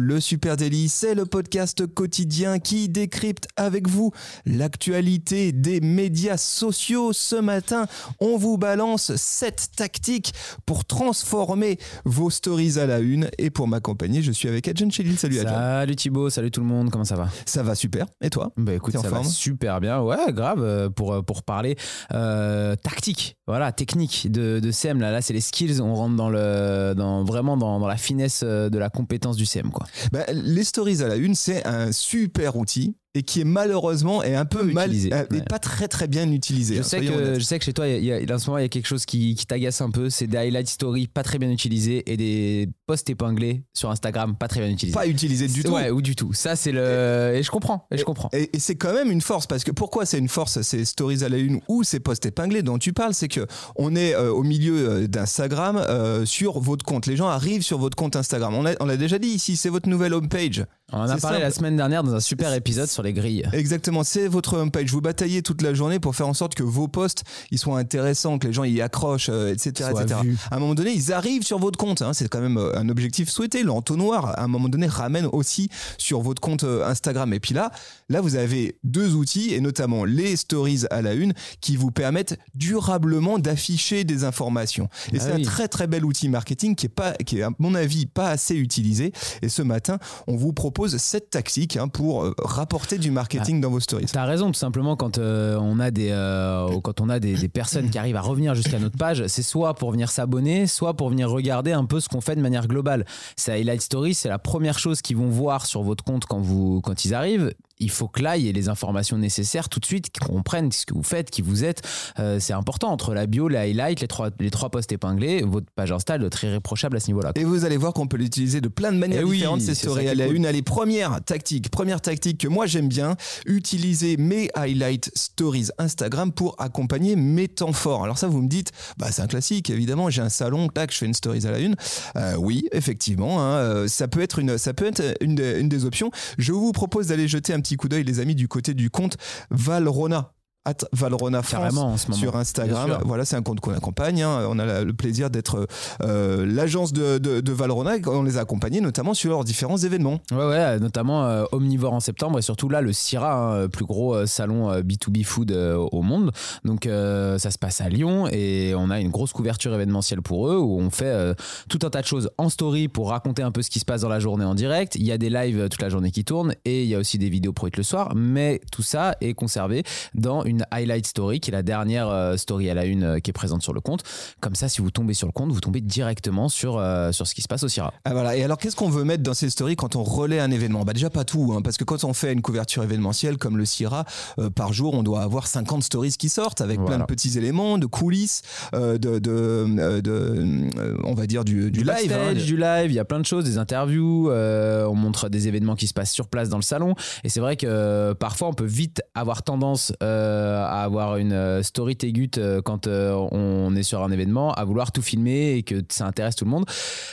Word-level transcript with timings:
Le 0.00 0.20
Super 0.20 0.56
Daily, 0.56 0.88
c'est 0.88 1.16
le 1.16 1.26
podcast 1.26 1.84
quotidien 1.92 2.60
qui 2.60 2.88
décrypte 2.88 3.48
avec 3.56 3.88
vous 3.88 4.12
l'actualité 4.46 5.50
des 5.50 5.80
médias 5.80 6.36
sociaux. 6.36 7.12
Ce 7.12 7.34
matin, 7.34 7.88
on 8.20 8.36
vous 8.36 8.58
balance 8.58 9.16
cette 9.16 9.70
tactique 9.74 10.32
pour 10.66 10.84
transformer 10.84 11.80
vos 12.04 12.30
stories 12.30 12.78
à 12.78 12.86
la 12.86 13.00
une. 13.00 13.28
Et 13.38 13.50
pour 13.50 13.66
m'accompagner, 13.66 14.22
je 14.22 14.30
suis 14.30 14.48
avec 14.48 14.68
Adjan 14.68 14.88
Chelil. 14.88 15.18
Salut 15.18 15.40
Adjan. 15.40 15.56
Salut 15.56 15.96
Thibaut, 15.96 16.30
salut 16.30 16.52
tout 16.52 16.60
le 16.60 16.68
monde, 16.68 16.90
comment 16.90 17.04
ça 17.04 17.16
va? 17.16 17.28
Ça 17.44 17.64
va 17.64 17.74
super. 17.74 18.06
Et 18.20 18.30
toi? 18.30 18.52
Bah 18.56 18.74
écoute, 18.74 18.96
ça 18.96 19.10
va 19.10 19.24
super 19.24 19.80
bien. 19.80 20.00
Ouais, 20.00 20.32
grave, 20.32 20.62
euh, 20.62 20.88
pour, 20.88 21.12
euh, 21.12 21.22
pour 21.22 21.42
parler 21.42 21.76
euh, 22.14 22.76
tactique, 22.76 23.36
voilà, 23.48 23.72
technique 23.72 24.30
de, 24.30 24.60
de 24.60 24.70
CM. 24.70 25.00
Là, 25.00 25.10
là 25.10 25.22
c'est 25.22 25.32
les 25.32 25.40
skills, 25.40 25.82
on 25.82 25.96
rentre 25.96 26.14
dans 26.14 26.30
le, 26.30 26.94
dans, 26.96 27.24
vraiment 27.24 27.56
dans, 27.56 27.80
dans 27.80 27.88
la 27.88 27.96
finesse 27.96 28.44
de 28.44 28.78
la 28.78 28.90
compétence 28.90 29.34
du 29.34 29.44
CM. 29.44 29.72
Quoi. 29.72 29.87
Bah, 30.12 30.24
les 30.32 30.64
stories 30.64 31.02
à 31.02 31.08
la 31.08 31.16
une, 31.16 31.34
c'est 31.34 31.66
un 31.66 31.92
super 31.92 32.56
outil 32.56 32.96
et 33.18 33.22
qui 33.22 33.40
est 33.40 33.44
malheureusement 33.44 34.22
est 34.22 34.34
un 34.34 34.44
peu 34.44 34.58
Peu 34.60 34.72
mal 34.72 34.88
utilisé, 34.88 35.12
euh, 35.12 35.24
et 35.32 35.34
ouais. 35.36 35.42
pas 35.42 35.58
très 35.58 35.88
très 35.88 36.06
bien 36.08 36.30
utilisé. 36.30 36.76
Je 36.76 36.80
hein, 36.80 36.82
sais, 36.84 37.00
que, 37.00 37.12
honnêtes. 37.12 37.38
je 37.40 37.44
sais 37.44 37.58
que 37.58 37.64
chez 37.64 37.72
toi, 37.72 37.86
il 37.88 38.04
y 38.04 38.12
a, 38.12 38.20
il 38.20 38.28
y 38.28 38.32
a- 38.32 38.34
en 38.34 38.38
ce 38.38 38.46
moment, 38.46 38.58
il 38.58 38.62
y 38.62 38.64
a 38.64 38.68
quelque 38.68 38.86
chose 38.86 39.04
qui, 39.04 39.34
qui 39.34 39.46
t'agace 39.46 39.80
un 39.80 39.90
peu. 39.90 40.08
C'est 40.10 40.26
des 40.26 40.36
highlight 40.38 40.68
stories 40.68 41.08
pas 41.08 41.22
très 41.22 41.38
bien 41.38 41.50
utilisés 41.50 42.02
et 42.10 42.16
des 42.16 42.68
posts 42.86 43.10
épinglés 43.10 43.62
sur 43.74 43.90
Instagram 43.90 44.36
pas 44.36 44.48
très 44.48 44.60
bien 44.60 44.70
utilisés. 44.70 44.94
pas 44.96 45.06
utilisé 45.06 45.48
du 45.48 45.62
tout. 45.62 45.72
Ouais, 45.72 45.90
ou 45.90 46.00
du 46.02 46.14
tout. 46.16 46.32
Ça, 46.32 46.56
c'est 46.56 46.72
le. 46.72 47.32
Et 47.34 47.42
je 47.42 47.50
comprends. 47.50 47.86
Et 47.90 47.98
je 47.98 48.04
comprends. 48.04 48.28
Et, 48.32 48.50
et 48.56 48.58
c'est 48.58 48.76
quand 48.76 48.92
même 48.94 49.10
une 49.10 49.20
force 49.20 49.46
parce 49.46 49.64
que 49.64 49.70
pourquoi 49.72 50.06
c'est 50.06 50.18
une 50.18 50.28
force 50.28 50.60
ces 50.62 50.84
stories 50.84 51.24
à 51.24 51.28
la 51.28 51.36
une 51.38 51.60
ou 51.68 51.82
ces 51.84 52.00
posts 52.00 52.26
épinglés 52.26 52.62
dont 52.62 52.78
tu 52.78 52.92
parles, 52.92 53.14
c'est 53.14 53.28
que 53.28 53.46
on 53.76 53.94
est 53.96 54.14
euh, 54.14 54.30
au 54.32 54.42
milieu 54.42 54.88
euh, 54.88 55.06
d'Instagram 55.08 55.76
euh, 55.76 56.24
sur 56.24 56.60
votre 56.60 56.84
compte. 56.84 57.06
Les 57.06 57.16
gens 57.16 57.28
arrivent 57.28 57.62
sur 57.62 57.78
votre 57.78 57.96
compte 57.96 58.16
Instagram. 58.16 58.54
On 58.54 58.62
l'a 58.62 58.74
on 58.80 58.86
l'a 58.86 58.96
déjà 58.96 59.18
dit 59.18 59.28
ici, 59.28 59.56
c'est 59.56 59.68
votre 59.68 59.88
nouvelle 59.88 60.14
homepage. 60.14 60.64
On 60.90 60.96
en 61.00 61.02
a 61.02 61.18
parlé 61.18 61.36
simple. 61.36 61.40
la 61.40 61.50
semaine 61.50 61.76
dernière 61.76 62.02
dans 62.02 62.14
un 62.14 62.20
super 62.20 62.54
épisode 62.54 62.88
sur 62.88 63.02
les 63.02 63.12
grilles. 63.12 63.44
Exactement, 63.52 64.04
c'est 64.04 64.26
votre 64.26 64.56
homepage. 64.56 64.90
Vous 64.90 65.02
bataillez 65.02 65.42
toute 65.42 65.60
la 65.60 65.74
journée 65.74 65.98
pour 66.00 66.16
faire 66.16 66.26
en 66.26 66.32
sorte 66.32 66.54
que 66.54 66.62
vos 66.62 66.88
posts 66.88 67.24
ils 67.50 67.58
soient 67.58 67.78
intéressants, 67.78 68.38
que 68.38 68.46
les 68.46 68.54
gens 68.54 68.64
y 68.64 68.80
accrochent, 68.80 69.28
euh, 69.28 69.52
etc., 69.52 69.90
Soient 69.90 70.02
etc. 70.04 70.20
vus. 70.22 70.38
À 70.50 70.56
un 70.56 70.60
moment 70.60 70.74
donné, 70.74 70.92
ils 70.92 71.12
arrivent 71.12 71.42
sur 71.42 71.58
votre 71.58 71.76
compte. 71.78 72.00
hein. 72.00 72.14
c'est 72.14 72.28
quand 72.28 72.40
même 72.40 72.56
euh, 72.56 72.74
un 72.78 72.88
objectif 72.88 73.28
souhaité. 73.28 73.62
L'entonnoir, 73.64 74.38
à 74.38 74.44
un 74.44 74.48
moment 74.48 74.70
donné, 74.70 74.86
ramène 74.86 75.26
aussi 75.26 75.68
sur 75.98 76.22
votre 76.22 76.40
compte 76.40 76.64
euh, 76.64 76.86
Instagram. 76.88 77.34
Et 77.34 77.40
puis 77.40 77.52
là, 77.52 77.70
là, 78.08 78.22
vous 78.22 78.36
avez 78.36 78.78
deux 78.82 79.14
outils, 79.14 79.52
et 79.52 79.60
notamment 79.60 80.06
les 80.06 80.36
stories 80.36 80.84
à 80.90 81.02
la 81.02 81.12
une, 81.12 81.34
qui 81.60 81.76
vous 81.76 81.90
permettent 81.90 82.38
durablement 82.54 83.38
d'afficher 83.38 84.04
des 84.04 84.24
informations. 84.24 84.88
Et 85.12 85.16
Ah 85.20 85.24
c'est 85.24 85.34
oui. 85.34 85.42
un 85.42 85.44
très 85.44 85.68
très 85.68 85.86
bel 85.86 86.06
outil 86.06 86.30
marketing 86.30 86.74
qui 86.76 86.86
est 86.86 86.88
pas, 86.88 87.12
qui 87.12 87.40
est 87.40 87.42
à 87.42 87.50
mon 87.58 87.74
avis 87.74 88.06
pas 88.06 88.30
assez 88.30 88.54
utilisé. 88.54 89.12
Et 89.42 89.50
ce 89.50 89.60
matin, 89.60 89.98
on 90.26 90.36
vous 90.36 90.54
propose 90.54 90.77
cette 90.86 91.30
tactique 91.30 91.76
hein, 91.76 91.88
pour 91.88 92.24
euh, 92.24 92.34
rapporter 92.38 92.98
du 92.98 93.10
marketing 93.10 93.60
dans 93.60 93.70
vos 93.70 93.80
stories. 93.80 94.06
T'as 94.12 94.24
raison, 94.24 94.48
tout 94.48 94.58
simplement 94.58 94.96
quand 94.96 95.18
euh, 95.18 95.56
on 95.56 95.80
a 95.80 95.90
des 95.90 96.10
euh, 96.10 96.80
quand 96.80 97.00
on 97.00 97.08
a 97.08 97.18
des, 97.18 97.34
des 97.34 97.48
personnes 97.48 97.90
qui 97.90 97.98
arrivent 97.98 98.16
à 98.16 98.20
revenir 98.20 98.54
jusqu'à 98.54 98.78
notre 98.78 98.96
page, 98.96 99.26
c'est 99.26 99.42
soit 99.42 99.74
pour 99.74 99.90
venir 99.90 100.10
s'abonner, 100.10 100.66
soit 100.66 100.94
pour 100.94 101.10
venir 101.10 101.30
regarder 101.30 101.72
un 101.72 101.84
peu 101.84 102.00
ce 102.00 102.08
qu'on 102.08 102.20
fait 102.20 102.36
de 102.36 102.40
manière 102.40 102.68
globale. 102.68 103.04
C'est 103.36 103.52
highlight 103.52 103.82
story, 103.82 104.14
c'est 104.14 104.28
la 104.28 104.38
première 104.38 104.78
chose 104.78 105.02
qu'ils 105.02 105.16
vont 105.16 105.28
voir 105.28 105.66
sur 105.66 105.82
votre 105.82 106.04
compte 106.04 106.26
quand 106.26 106.40
vous 106.40 106.80
quand 106.80 107.04
ils 107.04 107.14
arrivent. 107.14 107.52
Il 107.80 107.90
faut 107.90 108.08
que 108.08 108.22
là, 108.22 108.36
il 108.36 108.44
y 108.44 108.48
ait 108.48 108.52
les 108.52 108.68
informations 108.68 109.16
nécessaires 109.18 109.68
tout 109.68 109.78
de 109.80 109.86
suite, 109.86 110.10
qu'ils 110.10 110.26
comprennent 110.26 110.72
ce 110.72 110.84
que 110.86 110.94
vous 110.94 111.02
faites, 111.02 111.30
qui 111.30 111.42
vous 111.42 111.64
êtes. 111.64 111.82
Euh, 112.18 112.38
c'est 112.40 112.52
important 112.52 112.90
entre 112.90 113.14
la 113.14 113.26
bio, 113.26 113.48
les 113.48 113.56
highlights, 113.56 114.00
les 114.00 114.08
trois, 114.08 114.30
les 114.40 114.50
trois 114.50 114.70
posts 114.70 114.90
épinglés. 114.92 115.42
Votre 115.42 115.66
page 115.74 115.92
Insta, 115.92 116.14
elle 116.14 116.20
doit 116.20 116.26
être 116.28 116.42
irréprochable 116.44 116.96
à 116.96 117.00
ce 117.00 117.06
niveau-là. 117.08 117.32
Et 117.36 117.44
vous 117.44 117.64
allez 117.64 117.76
voir 117.76 117.92
qu'on 117.92 118.06
peut 118.08 118.16
l'utiliser 118.16 118.60
de 118.60 118.68
plein 118.68 118.90
de 118.92 118.98
manières 118.98 119.20
Eh 119.22 119.24
oui, 119.24 119.36
différentes, 119.38 119.60
ces 119.60 119.66
c'est 119.68 119.74
ça 119.74 119.80
stories 119.90 120.06
la 120.14 120.26
cool. 120.26 120.36
une. 120.36 120.46
Allez, 120.46 120.62
première 120.62 121.22
tactique, 121.24 121.70
première 121.70 122.00
tactique 122.00 122.38
que 122.38 122.48
moi 122.48 122.66
j'aime 122.66 122.88
bien, 122.88 123.16
utiliser 123.46 124.16
mes 124.16 124.48
highlight 124.54 125.10
stories 125.14 125.68
Instagram 125.78 126.32
pour 126.32 126.54
accompagner 126.58 127.16
mes 127.16 127.48
temps 127.48 127.72
forts. 127.72 128.04
Alors 128.04 128.18
ça, 128.18 128.28
vous 128.28 128.42
me 128.42 128.48
dites, 128.48 128.72
bah 128.98 129.08
c'est 129.10 129.22
un 129.22 129.26
classique, 129.26 129.70
évidemment, 129.70 130.10
j'ai 130.10 130.22
un 130.22 130.28
salon, 130.28 130.68
tac, 130.68 130.92
je 130.92 130.98
fais 130.98 131.06
une 131.06 131.14
stories 131.14 131.46
à 131.46 131.50
la 131.50 131.58
une. 131.58 131.74
Euh, 132.16 132.34
oui, 132.36 132.68
effectivement, 132.72 133.40
hein, 133.40 133.54
euh, 133.56 133.88
ça 133.88 134.08
peut 134.08 134.20
être 134.20 134.38
une, 134.38 134.58
ça 134.58 134.74
peut 134.74 134.86
être 134.86 135.02
une, 135.20 135.34
des- 135.34 135.60
une 135.60 135.68
des 135.68 135.84
options. 135.84 136.10
Je 136.38 136.52
vous 136.52 136.72
propose 136.72 137.08
d'aller 137.08 137.28
jeter 137.28 137.52
un 137.52 137.60
petit 137.60 137.67
coup 137.76 137.88
d'œil, 137.88 138.04
les 138.04 138.20
amis, 138.20 138.34
du 138.34 138.48
côté 138.48 138.74
du 138.74 138.90
compte 138.90 139.16
Valrona. 139.50 140.32
At 140.64 140.76
Valrona 140.92 141.42
France 141.42 141.76
en 141.78 141.96
ce 141.96 142.12
sur 142.12 142.36
Instagram. 142.36 142.98
Voilà, 143.04 143.24
c'est 143.24 143.36
un 143.36 143.42
compte 143.42 143.60
qu'on 143.60 143.72
accompagne. 143.72 144.22
hein. 144.22 144.46
On 144.50 144.58
a 144.58 144.84
le 144.84 144.92
plaisir 144.92 145.30
d'être 145.30 145.66
euh, 146.02 146.44
l'agence 146.46 146.92
de, 146.92 147.18
de, 147.18 147.40
de 147.40 147.52
Valrona 147.52 147.96
et 147.96 148.02
on 148.06 148.22
les 148.22 148.36
a 148.36 148.40
accompagnés 148.40 148.80
notamment 148.80 149.14
sur 149.14 149.30
leurs 149.30 149.44
différents 149.44 149.78
événements. 149.78 150.20
Ouais, 150.30 150.46
ouais, 150.46 150.78
notamment 150.78 151.24
euh, 151.24 151.44
Omnivore 151.52 151.94
en 151.94 152.00
septembre 152.00 152.38
et 152.38 152.42
surtout 152.42 152.68
là, 152.68 152.80
le 152.80 152.92
CIRA, 152.92 153.62
hein, 153.62 153.68
plus 153.68 153.84
gros 153.86 154.14
euh, 154.14 154.26
salon 154.26 154.70
euh, 154.70 154.82
B2B 154.82 155.24
food 155.24 155.52
euh, 155.52 155.76
au 155.76 156.02
monde. 156.02 156.32
Donc, 156.64 156.86
euh, 156.86 157.38
ça 157.38 157.50
se 157.50 157.58
passe 157.58 157.80
à 157.80 157.88
Lyon 157.88 158.26
et 158.30 158.74
on 158.76 158.90
a 158.90 159.00
une 159.00 159.10
grosse 159.10 159.32
couverture 159.32 159.72
événementielle 159.74 160.22
pour 160.22 160.48
eux 160.48 160.58
où 160.58 160.78
on 160.80 160.90
fait 160.90 161.06
euh, 161.06 161.34
tout 161.70 161.78
un 161.84 161.90
tas 161.90 162.02
de 162.02 162.06
choses 162.06 162.30
en 162.36 162.48
story 162.50 162.88
pour 162.88 163.10
raconter 163.10 163.42
un 163.42 163.52
peu 163.52 163.62
ce 163.62 163.70
qui 163.70 163.78
se 163.80 163.84
passe 163.84 164.02
dans 164.02 164.08
la 164.08 164.20
journée 164.20 164.44
en 164.44 164.54
direct. 164.54 164.96
Il 164.96 165.04
y 165.04 165.12
a 165.12 165.18
des 165.18 165.30
lives 165.30 165.60
euh, 165.60 165.68
toute 165.68 165.82
la 165.82 165.88
journée 165.88 166.10
qui 166.10 166.24
tournent 166.24 166.54
et 166.64 166.82
il 166.82 166.88
y 166.88 166.94
a 166.94 166.98
aussi 166.98 167.16
des 167.18 167.30
vidéos 167.30 167.52
produites 167.52 167.76
le 167.78 167.82
soir, 167.82 168.12
mais 168.14 168.60
tout 168.72 168.82
ça 168.82 169.16
est 169.20 169.34
conservé 169.34 169.82
dans 170.14 170.44
une 170.48 170.64
highlight 170.70 171.06
story 171.06 171.40
qui 171.40 171.50
est 171.50 171.52
la 171.52 171.62
dernière 171.62 172.08
euh, 172.08 172.36
story 172.36 172.68
à 172.70 172.74
la 172.74 172.84
une 172.84 173.04
euh, 173.04 173.18
qui 173.20 173.30
est 173.30 173.32
présente 173.32 173.62
sur 173.62 173.72
le 173.72 173.80
compte. 173.80 174.02
Comme 174.40 174.54
ça, 174.54 174.68
si 174.68 174.80
vous 174.80 174.90
tombez 174.90 175.14
sur 175.14 175.26
le 175.26 175.32
compte, 175.32 175.52
vous 175.52 175.60
tombez 175.60 175.80
directement 175.80 176.48
sur, 176.48 176.78
euh, 176.78 177.12
sur 177.12 177.26
ce 177.26 177.34
qui 177.34 177.42
se 177.42 177.48
passe 177.48 177.62
au 177.62 177.68
CIRA. 177.68 177.92
Ah, 178.04 178.12
voilà. 178.12 178.36
Et 178.36 178.42
alors, 178.42 178.58
qu'est-ce 178.58 178.76
qu'on 178.76 178.88
veut 178.88 179.04
mettre 179.04 179.22
dans 179.22 179.34
ces 179.34 179.50
stories 179.50 179.76
quand 179.76 179.96
on 179.96 180.02
relaie 180.02 180.40
un 180.40 180.50
événement? 180.50 180.84
Bah 180.84 180.92
déjà 180.92 181.10
pas 181.10 181.24
tout, 181.24 181.52
hein, 181.56 181.62
parce 181.62 181.76
que 181.76 181.84
quand 181.84 182.04
on 182.04 182.12
fait 182.12 182.32
une 182.32 182.42
couverture 182.42 182.82
événementielle 182.82 183.36
comme 183.38 183.56
le 183.56 183.64
CIRA, 183.64 184.04
euh, 184.38 184.50
par 184.50 184.72
jour, 184.72 184.94
on 184.94 185.02
doit 185.02 185.22
avoir 185.22 185.46
50 185.46 185.82
stories 185.82 186.12
qui 186.18 186.28
sortent 186.28 186.60
avec 186.60 186.82
plein 186.84 186.98
de 186.98 187.04
petits 187.04 187.36
éléments, 187.38 187.78
de 187.78 187.86
coulisses, 187.86 188.42
euh, 188.74 188.98
de, 188.98 189.18
de, 189.18 190.00
de, 190.00 190.68
on 191.04 191.14
va 191.14 191.26
dire 191.26 191.44
du, 191.44 191.70
du, 191.70 191.84
live. 191.84 192.12
hein. 192.12 192.34
du 192.34 192.56
live, 192.56 192.90
il 192.90 192.94
y 192.94 192.98
a 192.98 193.04
plein 193.04 193.20
de 193.20 193.26
choses, 193.26 193.44
des 193.44 193.58
interviews, 193.58 194.30
on 194.30 194.94
montre 194.94 195.28
des 195.28 195.48
événements 195.48 195.76
qui 195.76 195.86
se 195.86 195.94
passent 195.94 196.12
sur 196.12 196.28
place 196.28 196.48
dans 196.48 196.56
le 196.58 196.62
salon. 196.62 196.94
Et 197.24 197.28
c'est 197.28 197.40
vrai 197.40 197.56
que 197.56 198.12
parfois 198.14 198.48
on 198.48 198.54
peut 198.54 198.64
vite 198.64 199.02
avoir 199.14 199.42
tendance 199.42 199.92
euh, 200.02 200.37
à 200.38 200.82
avoir 200.82 201.16
une 201.16 201.32
euh, 201.32 201.62
story 201.62 201.96
tégut 201.96 202.30
euh, 202.38 202.62
quand 202.62 202.86
euh, 202.86 203.12
on 203.32 203.74
est 203.76 203.82
sur 203.82 204.02
un 204.02 204.10
événement, 204.10 204.52
à 204.54 204.64
vouloir 204.64 204.92
tout 204.92 205.02
filmer 205.02 205.54
et 205.54 205.62
que 205.62 205.82
ça 205.88 206.06
intéresse 206.06 206.36
tout 206.36 206.44
le 206.44 206.50
monde. 206.50 206.64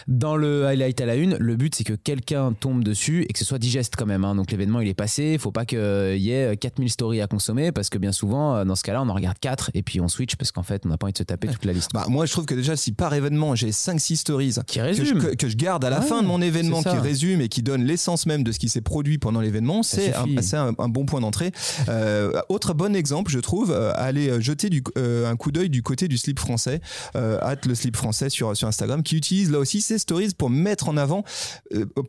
Dans 0.08 0.36
le 0.36 0.66
highlight 0.66 1.02
à 1.02 1.06
la 1.06 1.16
une, 1.16 1.38
le 1.40 1.56
but 1.56 1.76
c'est 1.76 1.84
que 1.84 1.94
quelqu'un 1.94 2.54
tombe 2.54 2.84
dessus 2.84 3.26
et 3.28 3.34
que 3.34 3.40
ce 3.40 3.46
soit 3.46 3.60
digeste 3.60 3.96
quand 3.98 4.06
même. 4.06 4.26
hein. 4.26 4.36
Donc 4.36 4.52
l'événement 4.52 4.82
il 4.82 4.88
est 4.88 4.94
passé, 4.94 5.32
il 5.34 5.40
faut 5.40 5.52
pas 5.52 5.66
qu'il 5.66 5.80
y 6.18 6.32
ait 6.32 6.56
4000 6.58 6.90
stories 6.90 7.22
à 7.22 7.28
consommer 7.28 7.72
parce 7.72 7.90
que 7.90 7.98
bien 7.98 8.12
souvent 8.12 8.56
euh, 8.56 8.66
dans 8.66 8.76
ce 8.76 8.84
cas-là 8.84 9.02
on 9.02 9.10
en 9.10 9.14
regarde 9.14 9.38
4 9.40 9.72
et 9.74 9.84
puis 9.84 10.02
on 10.02 10.08
switch 10.08 10.36
parce 10.36 10.52
qu'en 10.52 10.64
fait 10.64 10.84
on 10.86 10.90
n'a 10.90 10.98
pas 10.98 11.06
envie 11.06 11.14
de 11.14 11.18
se 11.18 11.24
taper 11.24 11.48
toute 11.48 11.66
la 11.66 11.74
liste. 11.74 11.90
Bah, 11.96 12.06
moi, 12.10 12.26
je 12.26 12.32
trouve 12.34 12.46
que 12.46 12.56
déjà, 12.56 12.76
si 12.76 12.92
par 12.92 13.14
événement, 13.14 13.56
j'ai 13.56 13.70
5-6 13.70 14.18
stories 14.18 14.56
Qui 14.68 14.80
que 14.80 14.82
je, 14.94 15.02
résume. 15.02 15.36
que, 15.38 15.48
je 15.48 15.56
garde 15.56 15.86
à 15.86 15.90
la 15.90 16.02
fin 16.02 16.22
de 16.22 16.28
mon 16.28 16.42
événement, 16.42 16.84
qui 16.84 16.90
résume 16.90 17.40
et 17.40 17.48
qui 17.48 17.62
donne 17.64 17.86
l'essence 17.86 18.26
même 18.26 18.44
de 18.44 18.52
ce 18.52 18.60
qui 18.60 18.68
s'est 18.68 18.82
produit 18.82 19.18
pendant 19.18 19.40
l'événement, 19.40 19.82
c'est 19.82 20.14
un, 20.14 20.90
bon 20.90 21.06
point 21.06 21.22
d'entrée. 21.22 21.52
Euh, 21.88 22.42
autre 22.50 22.74
bon 22.74 22.96
exemple, 22.96 23.15
je 23.28 23.40
trouve, 23.40 23.72
euh, 23.72 23.92
aller 23.96 24.30
euh, 24.30 24.40
jeter 24.42 24.70
du, 24.70 24.84
euh, 24.98 25.30
un 25.30 25.36
coup 25.36 25.52
d'œil 25.52 25.70
du 25.70 25.82
côté 25.84 26.08
du 26.08 26.18
slip 26.18 26.40
français, 26.40 26.82
at 27.14 27.56
le 27.66 27.76
slip 27.76 27.96
français 27.96 28.30
sur, 28.30 28.56
sur 28.56 28.68
Instagram, 28.68 29.04
qui 29.04 29.16
utilise 29.16 29.52
là 29.52 29.60
aussi 29.60 29.82
ces 29.82 29.98
stories 29.98 30.34
pour 30.38 30.50
mettre 30.50 30.90
en 30.90 30.98
avant, 30.98 31.24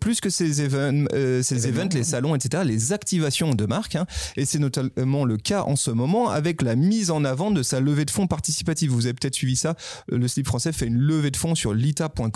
plus 0.01 0.21
que 0.21 0.31
ces, 0.31 0.63
even- 0.63 1.07
Événements, 1.13 1.81
events, 1.83 1.95
les 1.95 2.05
salons, 2.05 2.35
etc., 2.35 2.63
les 2.67 2.93
activations 2.93 3.55
de 3.55 3.67
marque. 3.67 3.97
hein. 3.97 4.07
et 4.37 4.45
c'est 4.45 4.59
notamment 4.59 5.25
le 5.25 5.37
cas 5.37 5.63
en 5.63 5.77
ce 5.77 5.91
moment 5.91 6.29
avec 6.31 6.63
la 6.63 6.77
mise 6.77 7.11
en 7.11 7.25
avant 7.25 7.51
de 7.51 7.63
sa 7.63 7.81
levée 7.81 8.05
de 8.05 8.11
fonds 8.11 8.27
participative. 8.27 8.91
Vous 8.91 9.07
avez 9.07 9.15
peut-être 9.15 9.35
suivi 9.35 9.57
ça. 9.57 9.75
Le 10.09 10.27
slip 10.29 10.47
français 10.47 10.73
fait 10.73 10.87
une 10.87 10.99
levée 10.99 11.31
de 11.31 11.37
fonds 11.37 11.55
sur 11.55 11.75
lita.com 11.75 12.31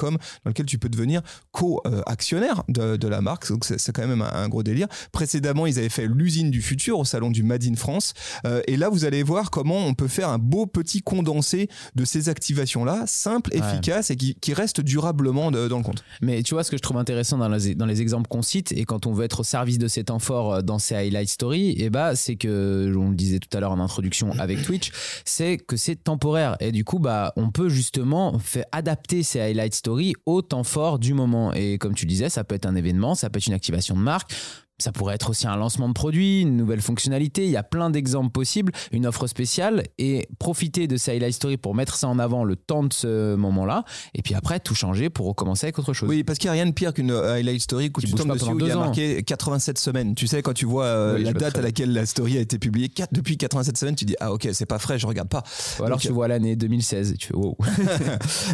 dans 0.44 0.48
lequel 0.48 0.66
tu 0.66 0.78
peux 0.78 0.88
devenir 0.88 1.22
co-actionnaire 1.52 2.62
de, 2.68 2.96
de 2.96 3.08
la 3.08 3.20
marque. 3.20 3.48
Donc 3.48 3.64
c'est 3.64 3.78
c'est 3.78 3.92
quand 3.92 4.06
même 4.06 4.22
un, 4.22 4.32
un 4.32 4.48
gros 4.48 4.62
délire. 4.62 4.88
Précédemment, 5.12 5.66
ils 5.66 5.78
avaient 5.78 5.88
fait 5.88 6.06
l'usine 6.06 6.50
du 6.50 6.62
futur 6.62 6.98
au 6.98 7.04
salon 7.04 7.30
du 7.30 7.42
Made 7.42 7.64
in 7.64 7.76
France. 7.76 8.14
Euh, 8.46 8.59
Euh, 8.60 8.62
et 8.66 8.76
là, 8.76 8.88
vous 8.88 9.04
allez 9.04 9.22
voir 9.22 9.50
comment 9.50 9.86
on 9.86 9.94
peut 9.94 10.08
faire 10.08 10.28
un 10.28 10.38
beau 10.38 10.66
petit 10.66 11.02
condensé 11.02 11.68
de 11.94 12.04
ces 12.04 12.28
activations-là, 12.28 13.04
simples, 13.06 13.50
efficaces 13.54 14.10
et 14.10 14.16
qui, 14.16 14.34
qui 14.34 14.54
restent 14.54 14.80
durablement 14.80 15.50
de- 15.50 15.68
dans 15.68 15.78
le 15.78 15.82
compte. 15.84 16.04
Mais 16.20 16.42
tu 16.42 16.54
vois, 16.54 16.64
ce 16.64 16.70
que 16.70 16.76
je 16.76 16.82
trouve 16.82 16.96
intéressant 16.98 17.38
dans 17.38 17.48
les, 17.48 17.74
dans 17.74 17.86
les 17.86 18.00
exemples 18.02 18.28
qu'on 18.28 18.42
cite, 18.42 18.72
et 18.72 18.84
quand 18.84 19.06
on 19.06 19.12
veut 19.12 19.24
être 19.24 19.40
au 19.40 19.44
service 19.44 19.78
de 19.78 19.88
ces 19.88 20.04
temps 20.04 20.18
forts 20.18 20.54
euh, 20.54 20.62
dans 20.62 20.78
ces 20.78 20.94
highlight 20.94 21.28
stories, 21.28 21.74
et 21.82 21.90
bah, 21.90 22.16
c'est 22.16 22.36
que, 22.36 22.92
on 22.96 23.10
le 23.10 23.16
disait 23.16 23.38
tout 23.38 23.54
à 23.56 23.60
l'heure 23.60 23.72
en 23.72 23.80
introduction 23.80 24.32
avec 24.38 24.62
Twitch, 24.64 24.90
c'est 25.24 25.58
que 25.58 25.76
c'est 25.76 25.96
temporaire. 25.96 26.56
Et 26.60 26.72
du 26.72 26.84
coup, 26.84 26.98
bah, 26.98 27.32
on 27.36 27.50
peut 27.50 27.68
justement 27.68 28.38
faire 28.38 28.64
adapter 28.72 29.22
ces 29.22 29.40
highlight 29.40 29.74
stories 29.74 30.14
au 30.26 30.42
temps 30.42 30.64
fort 30.64 30.98
du 30.98 31.14
moment. 31.14 31.52
Et 31.52 31.78
comme 31.78 31.94
tu 31.94 32.06
disais, 32.06 32.28
ça 32.28 32.44
peut 32.44 32.54
être 32.54 32.66
un 32.66 32.74
événement, 32.76 33.14
ça 33.14 33.30
peut 33.30 33.38
être 33.38 33.46
une 33.46 33.52
activation 33.54 33.96
de 33.96 34.00
marque. 34.00 34.32
Ça 34.80 34.92
pourrait 34.92 35.14
être 35.14 35.30
aussi 35.30 35.46
un 35.46 35.56
lancement 35.56 35.88
de 35.88 35.94
produit, 35.94 36.40
une 36.42 36.56
nouvelle 36.56 36.80
fonctionnalité. 36.80 37.44
Il 37.44 37.50
y 37.50 37.56
a 37.56 37.62
plein 37.62 37.90
d'exemples 37.90 38.30
possibles, 38.30 38.72
une 38.92 39.06
offre 39.06 39.26
spéciale 39.26 39.84
et 39.98 40.28
profiter 40.38 40.86
de 40.86 40.96
ces 40.96 41.12
highlight 41.12 41.34
stories 41.34 41.56
pour 41.56 41.74
mettre 41.74 41.96
ça 41.96 42.08
en 42.08 42.18
avant 42.18 42.44
le 42.44 42.56
temps 42.56 42.82
de 42.82 42.92
ce 42.92 43.34
moment-là. 43.36 43.84
Et 44.14 44.22
puis 44.22 44.34
après, 44.34 44.60
tout 44.60 44.74
changer 44.74 45.10
pour 45.10 45.26
recommencer 45.26 45.66
avec 45.66 45.78
autre 45.78 45.92
chose. 45.92 46.08
Oui, 46.08 46.24
parce 46.24 46.38
qu'il 46.38 46.48
n'y 46.48 46.56
a 46.58 46.62
rien 46.62 46.66
de 46.66 46.72
pire 46.72 46.94
qu'une 46.94 47.10
euh, 47.10 47.34
highlight 47.34 47.60
story 47.60 47.90
où 47.96 48.00
Qui 48.00 48.06
tu 48.06 48.14
tombes 48.14 48.32
dessus 48.32 48.50
où 48.50 48.58
il 48.58 48.66
y 48.66 48.70
a 48.70 48.76
marqué 48.76 49.22
87 49.22 49.78
semaines. 49.78 50.14
Tu 50.14 50.26
sais, 50.26 50.42
quand 50.42 50.54
tu 50.54 50.66
vois 50.66 50.86
euh, 50.86 51.16
Oui, 51.16 51.24
la 51.24 51.32
date 51.32 51.58
à 51.58 51.62
laquelle 51.62 51.92
la 51.92 52.06
story 52.06 52.38
a 52.38 52.40
été 52.40 52.58
publiée, 52.58 52.90
depuis 53.12 53.36
87 53.36 53.76
semaines, 53.76 53.96
tu 53.96 54.04
dis 54.04 54.16
ah 54.20 54.32
ok, 54.32 54.48
c'est 54.52 54.66
pas 54.66 54.78
frais, 54.78 54.98
je 54.98 55.06
regarde 55.06 55.28
pas. 55.28 55.42
Ou 55.78 55.84
alors 55.84 55.98
Donc, 55.98 56.06
tu 56.06 56.12
vois 56.12 56.28
l'année 56.28 56.56
2016 56.56 57.12
et 57.12 57.16
tu 57.16 57.28
fais 57.28 57.36
wow. 57.36 57.56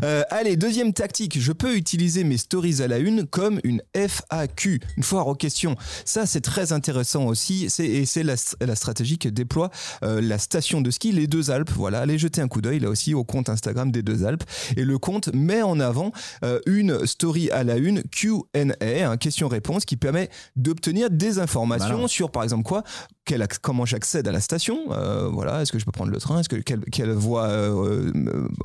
Euh, 0.02 0.22
allez, 0.30 0.56
deuxième 0.56 0.92
tactique, 0.92 1.38
je 1.40 1.52
peux 1.52 1.76
utiliser 1.76 2.24
mes 2.24 2.36
stories 2.36 2.82
à 2.82 2.88
la 2.88 2.98
une 2.98 3.26
comme 3.26 3.60
une 3.64 3.82
FAQ, 3.94 4.80
une 4.96 5.02
foire 5.02 5.26
aux 5.28 5.34
questions. 5.34 5.76
Ça, 6.16 6.24
c'est 6.24 6.40
très 6.40 6.72
intéressant 6.72 7.26
aussi, 7.26 7.68
c'est, 7.68 7.84
et 7.84 8.06
c'est 8.06 8.22
la, 8.22 8.36
la 8.62 8.74
stratégie 8.74 9.18
que 9.18 9.28
déploie 9.28 9.68
euh, 10.02 10.22
la 10.22 10.38
station 10.38 10.80
de 10.80 10.90
ski 10.90 11.12
Les 11.12 11.26
Deux 11.26 11.50
Alpes. 11.50 11.70
Voilà, 11.76 11.98
allez 11.98 12.16
jeter 12.16 12.40
un 12.40 12.48
coup 12.48 12.62
d'œil 12.62 12.80
là 12.80 12.88
aussi 12.88 13.12
au 13.12 13.22
compte 13.22 13.50
Instagram 13.50 13.92
des 13.92 14.02
Deux 14.02 14.24
Alpes. 14.24 14.44
Et 14.78 14.84
le 14.84 14.98
compte 14.98 15.28
met 15.34 15.60
en 15.60 15.78
avant 15.78 16.12
euh, 16.42 16.58
une 16.64 17.06
story 17.06 17.50
à 17.50 17.64
la 17.64 17.76
une, 17.76 18.02
Q&A, 18.02 19.10
hein, 19.10 19.16
question-réponse, 19.18 19.84
qui 19.84 19.98
permet 19.98 20.30
d'obtenir 20.56 21.10
des 21.10 21.38
informations 21.38 22.08
sur, 22.08 22.30
par 22.30 22.44
exemple, 22.44 22.62
quoi? 22.62 22.82
Quel 23.26 23.46
comment 23.60 23.84
j'accède 23.84 24.26
à 24.28 24.32
la 24.32 24.40
station 24.40 24.78
euh, 24.92 25.28
voilà 25.30 25.60
est-ce 25.60 25.72
que 25.72 25.78
je 25.78 25.84
peux 25.84 25.92
prendre 25.92 26.12
le 26.12 26.18
train 26.18 26.40
est-ce 26.40 26.48
que 26.48 26.56
quelle, 26.56 26.84
quelle 26.84 27.10
voie 27.10 27.48
euh, 27.48 28.12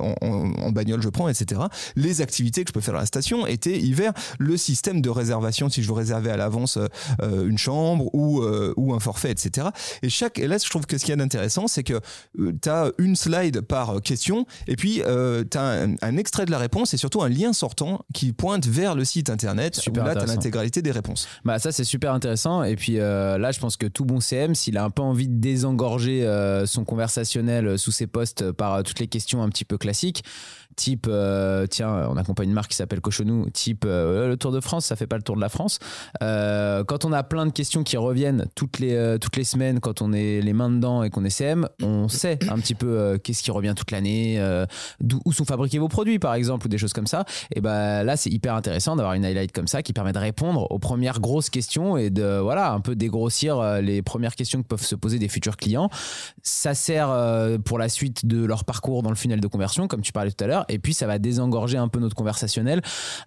en, 0.00 0.70
bagnole 0.70 1.02
je 1.02 1.08
prends 1.08 1.28
etc 1.28 1.60
les 1.96 2.22
activités 2.22 2.64
que 2.64 2.68
je 2.68 2.72
peux 2.72 2.80
faire 2.80 2.94
à 2.94 3.00
la 3.00 3.06
station 3.06 3.46
été 3.46 3.78
hiver 3.78 4.12
le 4.38 4.56
système 4.56 5.02
de 5.02 5.10
réservation 5.10 5.68
si 5.68 5.82
je 5.82 5.88
veux 5.88 5.94
réserver 5.94 6.30
à 6.30 6.36
l'avance 6.36 6.78
euh, 7.20 7.46
une 7.46 7.58
chambre 7.58 8.08
ou 8.14 8.42
ou 8.76 8.94
un 8.94 9.00
forfait 9.00 9.32
etc 9.32 9.68
et 10.02 10.08
chaque 10.08 10.38
et 10.38 10.46
là 10.46 10.56
je 10.62 10.70
trouve 10.70 10.86
que 10.86 10.96
ce 10.96 11.04
qu'il 11.04 11.10
y 11.10 11.14
a 11.14 11.16
d'intéressant 11.16 11.66
c'est 11.66 11.82
que 11.82 12.00
tu 12.38 12.68
as 12.68 12.92
une 12.98 13.16
slide 13.16 13.60
par 13.62 14.00
question 14.00 14.46
et 14.68 14.76
puis 14.76 15.02
tu 15.50 15.58
as 15.58 15.62
un, 15.62 15.94
un 16.00 16.16
extrait 16.16 16.46
de 16.46 16.52
la 16.52 16.58
réponse 16.58 16.94
et 16.94 16.96
surtout 16.96 17.22
un 17.22 17.28
lien 17.28 17.52
sortant 17.52 18.04
qui 18.14 18.32
pointe 18.32 18.66
vers 18.66 18.94
le 18.94 19.04
site 19.04 19.28
internet 19.28 19.74
Super 19.74 20.04
où 20.04 20.06
là 20.06 20.14
tu 20.14 20.20
as 20.20 20.26
l'intégralité 20.26 20.82
des 20.82 20.92
réponses. 20.92 21.26
Bah 21.44 21.58
ça 21.58 21.72
c'est 21.72 21.84
super 21.84 22.12
intéressant 22.12 22.62
et 22.62 22.76
puis 22.76 22.94
là 22.94 23.50
je 23.50 23.58
pense 23.58 23.76
que 23.76 23.86
tout 23.86 24.04
bon 24.04 24.20
CM 24.20 24.51
s'il 24.54 24.76
a 24.76 24.84
un 24.84 24.90
peu 24.90 25.02
envie 25.02 25.28
de 25.28 25.34
désengorger 25.34 26.26
euh, 26.26 26.66
son 26.66 26.84
conversationnel 26.84 27.66
euh, 27.66 27.76
sous 27.76 27.90
ses 27.92 28.06
posts 28.06 28.52
par 28.52 28.74
euh, 28.74 28.82
toutes 28.82 29.00
les 29.00 29.06
questions 29.06 29.42
un 29.42 29.48
petit 29.48 29.64
peu 29.64 29.78
classiques 29.78 30.24
type 30.76 31.06
euh, 31.08 31.66
tiens 31.66 32.08
on 32.08 32.16
accompagne 32.16 32.48
une 32.48 32.54
marque 32.54 32.70
qui 32.70 32.76
s'appelle 32.76 33.00
Cochonou 33.00 33.48
type 33.50 33.84
euh, 33.86 34.28
le 34.28 34.36
Tour 34.36 34.52
de 34.52 34.60
France 34.60 34.86
ça 34.86 34.96
fait 34.96 35.06
pas 35.06 35.16
le 35.16 35.22
Tour 35.22 35.36
de 35.36 35.40
la 35.40 35.48
France. 35.48 35.78
Euh, 36.22 36.84
quand 36.84 37.04
on 37.04 37.12
a 37.12 37.22
plein 37.22 37.46
de 37.46 37.52
questions 37.52 37.82
qui 37.82 37.96
reviennent 37.96 38.46
toutes 38.54 38.78
les 38.78 39.18
toutes 39.20 39.36
les 39.36 39.44
semaines 39.44 39.80
quand 39.80 40.02
on 40.02 40.12
est 40.12 40.40
les 40.40 40.52
mains 40.52 40.70
dedans 40.70 41.02
et 41.02 41.10
qu'on 41.10 41.24
est 41.24 41.30
CM 41.30 41.68
on 41.82 42.08
sait 42.08 42.38
un 42.48 42.58
petit 42.58 42.74
peu 42.74 43.18
qu'est-ce 43.22 43.42
qui 43.42 43.50
revient 43.50 43.74
toute 43.76 43.90
l'année 43.90 44.42
où 45.24 45.32
sont 45.32 45.44
fabriqués 45.44 45.78
vos 45.78 45.88
produits 45.88 46.18
par 46.18 46.34
exemple 46.34 46.66
ou 46.66 46.68
des 46.68 46.78
choses 46.78 46.92
comme 46.92 47.06
ça. 47.06 47.24
Et 47.54 47.60
ben 47.60 48.02
là 48.02 48.16
c'est 48.16 48.30
hyper 48.30 48.54
intéressant 48.54 48.96
d'avoir 48.96 49.14
une 49.14 49.24
highlight 49.24 49.52
comme 49.52 49.66
ça 49.66 49.82
qui 49.82 49.92
permet 49.92 50.12
de 50.12 50.18
répondre 50.18 50.70
aux 50.70 50.78
premières 50.78 51.20
grosses 51.20 51.50
questions 51.50 51.96
et 51.96 52.10
de 52.10 52.38
voilà 52.38 52.72
un 52.72 52.80
peu 52.80 52.94
dégrossir 52.94 53.80
les 53.80 54.02
premières 54.02 54.34
questions 54.34 54.62
que 54.62 54.68
peuvent 54.68 54.84
se 54.84 54.94
poser 54.94 55.18
des 55.18 55.28
futurs 55.28 55.56
clients. 55.56 55.90
Ça 56.42 56.74
sert 56.74 57.14
pour 57.64 57.78
la 57.78 57.88
suite 57.88 58.26
de 58.26 58.44
leur 58.44 58.64
parcours 58.64 59.02
dans 59.02 59.10
le 59.10 59.16
funnel 59.16 59.40
de 59.40 59.46
conversion 59.46 59.88
comme 59.88 60.02
tu 60.02 60.12
parlais 60.12 60.30
tout 60.30 60.44
à 60.44 60.46
l'heure 60.46 60.61
et 60.68 60.78
puis 60.78 60.94
ça 60.94 61.06
va 61.06 61.18
désengorger 61.18 61.78
un 61.78 61.88
peu 61.88 62.00
notre 62.00 62.16
conversationnel 62.16 62.82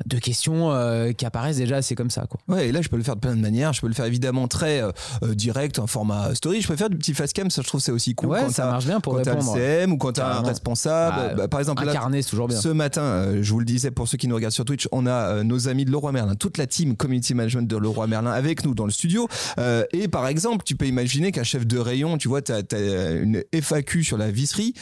de 0.05 0.17
questions 0.19 0.71
euh, 0.71 1.11
qui 1.11 1.25
apparaissent 1.25 1.57
déjà 1.57 1.77
assez 1.77 1.95
comme 1.95 2.09
ça 2.09 2.25
quoi 2.27 2.39
Ouais, 2.47 2.69
et 2.69 2.71
là, 2.71 2.81
je 2.81 2.89
peux 2.89 2.97
le 2.97 3.03
faire 3.03 3.15
de 3.15 3.21
plein 3.21 3.35
de 3.35 3.41
manières. 3.41 3.73
Je 3.73 3.81
peux 3.81 3.87
le 3.87 3.93
faire 3.93 4.05
évidemment 4.05 4.47
très 4.47 4.81
euh, 4.81 4.91
euh, 5.23 5.33
direct, 5.33 5.79
en 5.79 5.87
format 5.87 6.35
story. 6.35 6.61
Je 6.61 6.67
peux 6.67 6.75
faire 6.75 6.89
du 6.89 6.97
petit 6.97 7.13
facecam, 7.13 7.49
ça, 7.49 7.61
je 7.61 7.67
trouve 7.67 7.81
c'est 7.81 7.91
aussi 7.91 8.13
cool. 8.13 8.29
ouais 8.29 8.41
quand 8.41 8.51
ça 8.51 8.65
marche 8.65 8.85
bien 8.85 8.99
pour 8.99 9.15
quand 9.15 9.23
t'as 9.23 9.33
le 9.33 9.39
répondre 9.39 9.57
CM 9.57 9.91
ou 9.91 9.97
quand 9.97 10.13
t'as 10.13 10.25
un 10.25 10.29
Carrément. 10.29 10.47
responsable. 10.47 11.17
Ah, 11.31 11.33
Bah, 11.33 11.47
par 11.47 11.59
exemple, 11.59 11.83
là, 11.83 11.91
incarné 11.91 12.23
toujours 12.23 12.47
bien 12.47 12.59
ce 12.59 12.69
matin, 12.69 13.01
euh, 13.01 13.39
je 13.41 13.51
vous 13.51 13.59
le 13.59 13.65
disais 13.65 13.91
pour 13.91 14.07
ceux 14.07 14.17
qui 14.17 14.27
nous 14.27 14.35
regardent 14.35 14.53
sur 14.53 14.65
Twitch, 14.65 14.87
on 14.91 15.07
a 15.07 15.43
nos 15.43 15.67
amis 15.67 15.85
de 15.85 15.91
Leroy 15.91 16.11
Merlin, 16.11 16.35
toute 16.35 16.57
la 16.57 16.67
team 16.67 16.95
community 16.95 17.33
management 17.33 17.67
de 17.67 17.77
Leroy 17.77 18.07
Merlin 18.07 18.31
avec 18.31 18.63
nous 18.63 18.75
dans 18.75 18.85
le 18.85 18.91
studio. 18.91 19.27
Et 19.91 20.07
par 20.07 20.27
exemple, 20.27 20.63
tu 20.65 20.75
peux 20.75 20.85
imaginer 20.85 21.31
qu'un 21.31 21.43
chef 21.43 21.65
de 21.65 21.77
rayon, 21.77 22.17
tu 22.17 22.27
vois, 22.27 22.41
tu 22.41 22.51
as, 22.51 23.11
une 23.11 23.43
FAQ 23.53 24.03
sur 24.03 24.17
la 24.17 24.31
visserie 24.31 24.73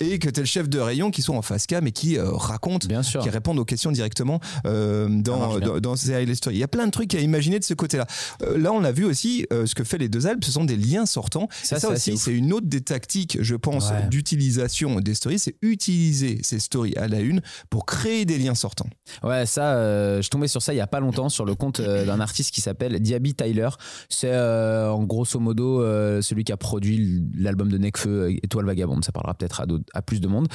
et 0.00 0.18
que 0.18 0.28
tu 0.28 0.40
le 0.40 0.46
chef 0.46 0.68
de 0.68 0.78
rayon 0.78 1.10
qui 1.10 1.22
sont 1.22 1.34
en 1.34 1.42
face 1.42 1.66
cam 1.66 1.83
et 1.86 1.92
qui 1.92 2.18
euh, 2.18 2.30
racontent 2.32 2.86
bien 2.88 3.02
sûr 3.02 3.22
qui 3.22 3.30
répondent 3.30 3.58
aux 3.58 3.64
questions 3.64 3.92
directement 3.92 4.40
euh, 4.66 5.08
dans, 5.08 5.58
dans, 5.58 5.80
dans 5.80 5.96
ces 5.96 6.14
highlight 6.14 6.36
stories. 6.36 6.56
Il 6.56 6.60
y 6.60 6.64
a 6.64 6.68
plein 6.68 6.86
de 6.86 6.90
trucs 6.90 7.14
à 7.14 7.20
imaginer 7.20 7.58
de 7.58 7.64
ce 7.64 7.74
côté-là. 7.74 8.06
Euh, 8.42 8.58
là, 8.58 8.72
on 8.72 8.84
a 8.84 8.92
vu 8.92 9.04
aussi 9.04 9.46
euh, 9.52 9.66
ce 9.66 9.74
que 9.74 9.84
fait 9.84 9.98
les 9.98 10.08
deux 10.08 10.26
Alpes, 10.26 10.44
ce 10.44 10.52
sont 10.52 10.64
des 10.64 10.76
liens 10.76 11.06
sortants. 11.06 11.48
Ça, 11.62 11.78
ça 11.80 11.90
aussi, 11.90 12.16
c'est 12.18 12.32
une 12.34 12.52
autre 12.52 12.66
des 12.66 12.80
tactiques, 12.80 13.38
je 13.40 13.54
pense, 13.56 13.90
Ouais. 13.90 14.08
d'utilisation 14.08 15.00
des 15.00 15.14
stories, 15.14 15.38
c'est 15.38 15.56
utiliser 15.62 16.40
ces 16.42 16.58
stories 16.58 16.94
à 16.96 17.06
la 17.08 17.20
une 17.20 17.40
pour 17.70 17.86
créer 17.86 18.24
des 18.24 18.38
liens 18.38 18.54
sortants. 18.54 18.88
Ouais, 19.22 19.46
ça, 19.46 20.20
je 20.20 20.28
tombais 20.28 20.48
sur 20.48 20.62
ça 20.62 20.72
il 20.74 20.76
y 20.76 20.80
a 20.80 20.86
pas 20.86 21.00
longtemps 21.00 21.28
sur 21.28 21.44
le 21.44 21.54
compte 21.54 21.80
d'un 21.80 22.20
artiste 22.20 22.50
qui 22.52 22.60
s'appelle 22.60 22.98
Diaby 23.00 23.34
Tyler. 23.34 23.68
C'est 24.08 24.34
en 24.36 25.02
grosso 25.04 25.38
modo 25.38 25.80
celui 26.22 26.44
qui 26.44 26.52
a 26.52 26.56
produit 26.56 27.22
l'album 27.36 27.68
de 27.70 27.78
Necfeu 27.78 28.30
Étoile 28.42 28.66
Vagabonde. 28.66 29.04
Ça 29.04 29.12
parlera 29.12 29.34
peut-être 29.34 29.60
à, 29.60 29.66
à 29.92 30.02
plus 30.02 30.20
de 30.20 30.28
monde. 30.28 30.48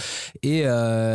Et, 0.43 0.63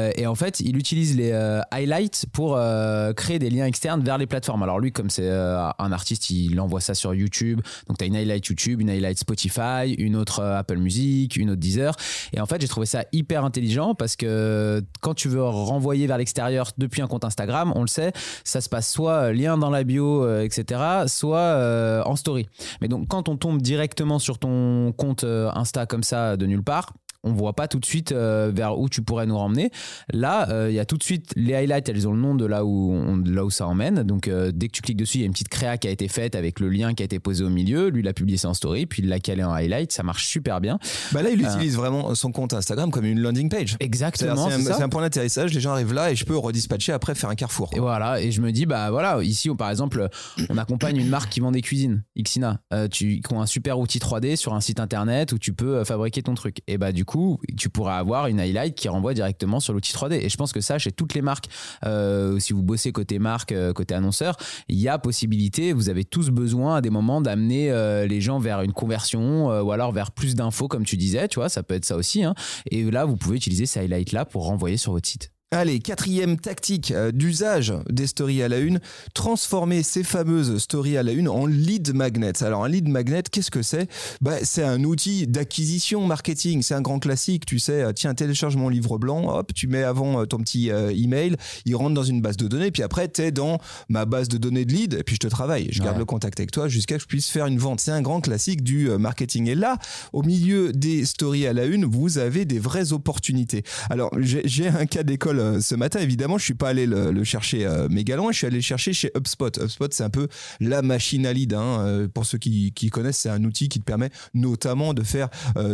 euh, 0.04 0.12
et 0.16 0.26
en 0.26 0.34
fait, 0.34 0.60
il 0.60 0.76
utilise 0.76 1.16
les 1.16 1.32
euh, 1.32 1.60
highlights 1.70 2.26
pour 2.32 2.56
euh, 2.56 3.12
créer 3.12 3.38
des 3.38 3.50
liens 3.50 3.66
externes 3.66 4.02
vers 4.02 4.18
les 4.18 4.26
plateformes. 4.26 4.62
Alors 4.62 4.80
lui, 4.80 4.92
comme 4.92 5.10
c'est 5.10 5.30
un 5.30 5.92
artiste, 5.92 6.30
il 6.30 6.60
envoie 6.60 6.80
ça 6.80 6.94
sur 6.94 7.14
YouTube. 7.14 7.60
Donc 7.88 7.98
tu 7.98 8.04
as 8.04 8.06
une 8.06 8.16
highlight 8.16 8.46
YouTube, 8.46 8.80
une 8.80 8.90
highlight 8.90 9.18
Spotify, 9.18 9.94
une 9.98 10.16
autre 10.16 10.42
Apple 10.42 10.78
Music, 10.78 11.36
une 11.36 11.50
autre 11.50 11.60
Deezer. 11.60 11.94
Et 12.32 12.40
en 12.40 12.46
fait, 12.46 12.60
j'ai 12.60 12.68
trouvé 12.68 12.86
ça 12.86 13.04
hyper 13.12 13.44
intelligent 13.44 13.94
parce 13.94 14.16
que 14.16 14.82
quand 15.00 15.14
tu 15.14 15.28
veux 15.28 15.42
renvoyer 15.42 16.06
vers 16.06 16.18
l'extérieur 16.18 16.70
depuis 16.78 17.02
un 17.02 17.06
compte 17.06 17.24
Instagram, 17.24 17.72
on 17.74 17.82
le 17.82 17.88
sait, 17.88 18.12
ça 18.44 18.60
se 18.60 18.68
passe 18.68 18.90
soit 18.90 19.32
lien 19.32 19.58
dans 19.58 19.70
la 19.70 19.84
bio, 19.84 20.28
etc., 20.40 20.80
soit 21.06 22.02
en 22.06 22.16
story. 22.16 22.48
Mais 22.80 22.88
donc, 22.88 23.08
quand 23.08 23.28
on 23.28 23.36
tombe 23.36 23.62
directement 23.62 24.18
sur 24.18 24.38
ton 24.38 24.92
compte 24.92 25.24
Insta 25.24 25.86
comme 25.86 26.02
ça 26.02 26.36
de 26.36 26.46
nulle 26.46 26.62
part, 26.62 26.92
on 27.24 27.32
voit 27.32 27.54
pas 27.54 27.68
tout 27.68 27.80
de 27.80 27.84
suite 27.86 28.12
euh, 28.12 28.52
vers 28.54 28.78
où 28.78 28.88
tu 28.88 29.02
pourrais 29.02 29.26
nous 29.26 29.36
ramener. 29.38 29.70
Là, 30.12 30.48
euh, 30.50 30.70
il 30.70 30.74
y 30.74 30.78
a 30.78 30.84
tout 30.84 30.96
de 30.96 31.02
suite 31.02 31.32
les 31.36 31.54
highlights, 31.54 31.88
elles 31.88 32.06
ont 32.06 32.12
le 32.12 32.20
nom 32.20 32.34
de 32.34 32.44
là 32.46 32.64
où, 32.64 32.92
on- 32.92 33.16
de 33.16 33.32
là 33.32 33.44
où 33.44 33.50
ça 33.50 33.66
emmène. 33.66 34.02
Donc, 34.02 34.28
euh, 34.28 34.52
dès 34.54 34.68
que 34.68 34.72
tu 34.72 34.82
cliques 34.82 34.96
dessus, 34.98 35.18
il 35.18 35.20
y 35.20 35.24
a 35.24 35.26
une 35.26 35.32
petite 35.32 35.48
créa 35.48 35.76
qui 35.78 35.88
a 35.88 35.90
été 35.90 36.08
faite 36.08 36.34
avec 36.34 36.60
le 36.60 36.68
lien 36.68 36.94
qui 36.94 37.02
a 37.02 37.06
été 37.06 37.18
posé 37.18 37.42
au 37.44 37.50
milieu. 37.50 37.88
Lui, 37.88 38.00
il 38.02 38.08
a 38.08 38.12
publié 38.12 38.38
ça 38.38 38.48
en 38.48 38.54
story, 38.54 38.86
puis 38.86 39.02
il 39.02 39.08
l'a 39.08 39.18
calé 39.20 39.42
en 39.42 39.52
highlight. 39.52 39.92
Ça 39.92 40.02
marche 40.02 40.26
super 40.26 40.60
bien. 40.60 40.78
Bah 41.12 41.22
là, 41.22 41.30
il 41.30 41.40
utilise 41.42 41.76
vraiment 41.76 42.14
son 42.14 42.30
compte 42.32 42.52
Instagram 42.54 42.90
comme 42.90 43.04
une 43.04 43.20
landing 43.20 43.48
page. 43.48 43.76
Exactement. 43.80 44.48
C'est 44.50 44.82
un, 44.82 44.88
point 44.88 45.02
d'atterrissage, 45.02 45.52
les 45.54 45.60
gens 45.60 45.72
arrivent 45.72 45.92
là 45.94 46.10
et 46.12 46.16
je 46.16 46.24
peux 46.24 46.36
redispatcher 46.36 46.92
après 46.92 47.14
faire 47.14 47.30
un 47.30 47.34
carrefour. 47.34 47.70
Et 47.74 47.80
voilà, 47.80 48.20
et 48.20 48.30
je 48.30 48.40
me 48.40 48.52
dis, 48.52 48.66
bah 48.66 48.90
voilà, 48.90 49.22
ici, 49.22 49.48
on- 49.50 49.56
par 49.56 49.70
exemple, 49.70 50.08
on 50.50 50.58
accompagne 50.58 50.96
une 50.96 51.08
marque 51.08 51.30
qui 51.30 51.40
vend 51.40 51.52
des 51.52 51.62
cuisines, 51.62 52.02
Xina, 52.20 52.60
tu, 52.90 53.20
qui 53.20 53.32
ont 53.32 53.40
un 53.40 53.46
super 53.46 53.78
outil 53.78 53.98
3D 53.98 54.36
sur 54.36 54.54
un 54.54 54.60
site 54.60 54.80
internet 54.80 55.32
où 55.32 55.38
tu 55.38 55.52
peux 55.52 55.84
fabriquer 55.84 56.22
ton 56.22 56.34
truc. 56.34 56.58
Et 56.66 56.76
bah, 56.78 56.92
du 56.92 57.04
coup, 57.04 57.13
tu 57.56 57.68
pourras 57.68 57.98
avoir 57.98 58.26
une 58.26 58.40
highlight 58.40 58.74
qui 58.74 58.88
renvoie 58.88 59.14
directement 59.14 59.60
sur 59.60 59.72
l'outil 59.72 59.92
3D. 59.92 60.14
Et 60.24 60.28
je 60.28 60.36
pense 60.36 60.52
que 60.52 60.60
ça, 60.60 60.78
chez 60.78 60.92
toutes 60.92 61.14
les 61.14 61.22
marques, 61.22 61.48
euh, 61.84 62.38
si 62.38 62.52
vous 62.52 62.62
bossez 62.62 62.92
côté 62.92 63.18
marque, 63.18 63.52
euh, 63.52 63.72
côté 63.72 63.94
annonceur, 63.94 64.36
il 64.68 64.78
y 64.78 64.88
a 64.88 64.98
possibilité, 64.98 65.72
vous 65.72 65.88
avez 65.88 66.04
tous 66.04 66.30
besoin 66.30 66.76
à 66.76 66.80
des 66.80 66.90
moments 66.90 67.20
d'amener 67.20 67.70
euh, 67.70 68.06
les 68.06 68.20
gens 68.20 68.38
vers 68.38 68.62
une 68.62 68.72
conversion 68.72 69.46
ou 69.60 69.72
alors 69.72 69.92
vers 69.92 70.10
plus 70.10 70.34
d'infos, 70.34 70.68
comme 70.68 70.84
tu 70.84 70.96
disais, 70.96 71.28
tu 71.28 71.38
vois, 71.38 71.48
ça 71.48 71.62
peut 71.62 71.74
être 71.74 71.84
ça 71.84 71.96
aussi. 71.96 72.24
hein. 72.24 72.34
Et 72.70 72.90
là, 72.90 73.04
vous 73.04 73.16
pouvez 73.16 73.36
utiliser 73.36 73.66
ces 73.66 73.80
highlights-là 73.80 74.24
pour 74.24 74.46
renvoyer 74.46 74.76
sur 74.76 74.92
votre 74.92 75.08
site. 75.08 75.33
Allez, 75.56 75.78
quatrième 75.78 76.36
tactique 76.36 76.90
euh, 76.90 77.12
d'usage 77.12 77.72
des 77.88 78.08
stories 78.08 78.42
à 78.42 78.48
la 78.48 78.58
une, 78.58 78.80
transformer 79.14 79.84
ces 79.84 80.02
fameuses 80.02 80.58
stories 80.58 80.96
à 80.96 81.04
la 81.04 81.12
une 81.12 81.28
en 81.28 81.46
lead 81.46 81.94
magnets. 81.94 82.42
Alors 82.42 82.64
un 82.64 82.68
lead 82.68 82.88
magnet, 82.88 83.22
qu'est-ce 83.30 83.52
que 83.52 83.62
c'est? 83.62 83.88
Bah, 84.20 84.38
C'est 84.42 84.64
un 84.64 84.82
outil 84.82 85.28
d'acquisition 85.28 86.04
marketing, 86.08 86.62
c'est 86.62 86.74
un 86.74 86.80
grand 86.80 86.98
classique, 86.98 87.46
tu 87.46 87.60
sais, 87.60 87.84
euh, 87.84 87.92
tiens, 87.92 88.14
télécharge 88.14 88.56
mon 88.56 88.68
livre 88.68 88.98
blanc, 88.98 89.28
hop, 89.28 89.54
tu 89.54 89.68
mets 89.68 89.84
avant 89.84 90.22
euh, 90.22 90.24
ton 90.24 90.38
petit 90.38 90.70
email, 90.70 91.36
il 91.66 91.76
rentre 91.76 91.94
dans 91.94 92.02
une 92.02 92.20
base 92.20 92.36
de 92.36 92.48
données, 92.48 92.72
puis 92.72 92.82
après, 92.82 93.08
tu 93.08 93.22
es 93.22 93.30
dans 93.30 93.60
ma 93.88 94.06
base 94.06 94.26
de 94.26 94.38
données 94.38 94.64
de 94.64 94.72
lead, 94.72 94.94
et 94.94 95.04
puis 95.04 95.14
je 95.14 95.20
te 95.20 95.28
travaille, 95.28 95.68
je 95.70 95.80
garde 95.80 95.98
le 95.98 96.04
contact 96.04 96.40
avec 96.40 96.50
toi 96.50 96.66
jusqu'à 96.66 96.94
ce 96.94 96.98
que 96.98 97.02
je 97.02 97.06
puisse 97.06 97.28
faire 97.28 97.46
une 97.46 97.58
vente. 97.58 97.78
C'est 97.78 97.92
un 97.92 98.02
grand 98.02 98.20
classique 98.20 98.64
du 98.64 98.88
marketing. 98.98 99.48
Et 99.48 99.54
là, 99.54 99.78
au 100.12 100.22
milieu 100.22 100.72
des 100.72 101.04
stories 101.04 101.46
à 101.46 101.52
la 101.52 101.66
une, 101.66 101.84
vous 101.84 102.18
avez 102.18 102.44
des 102.44 102.58
vraies 102.58 102.92
opportunités. 102.92 103.62
Alors, 103.88 104.10
j'ai 104.18 104.66
un 104.66 104.86
cas 104.86 105.04
d'école 105.04 105.43
euh, 105.44 105.60
ce 105.60 105.74
matin, 105.74 106.00
évidemment, 106.00 106.38
je 106.38 106.44
suis 106.44 106.54
pas 106.54 106.70
allé 106.70 106.86
le, 106.86 107.24
chercher 107.24 107.66
euh, 107.66 107.88
méga 107.88 108.16
loin, 108.16 108.32
je 108.32 108.38
suis 108.38 108.46
allé 108.46 108.56
le 108.56 108.62
chercher 108.62 108.92
chez 108.92 109.10
HubSpot. 109.16 109.58
HubSpot, 109.58 109.92
c'est 109.92 110.04
un 110.04 110.10
peu 110.10 110.28
la 110.60 110.82
machine 110.82 111.26
à 111.26 111.32
lead. 111.32 111.54
Hein. 111.54 111.80
Euh, 111.80 112.08
pour 112.08 112.26
ceux 112.26 112.38
qui, 112.38 112.72
connaissent, 112.90 113.18
c'est 113.18 113.30
un 113.30 113.42
outil 113.44 113.68
qui 113.68 113.80
te 113.80 113.84
permet 113.84 114.10
notamment 114.34 114.94
de 114.94 115.02
faire 115.02 115.28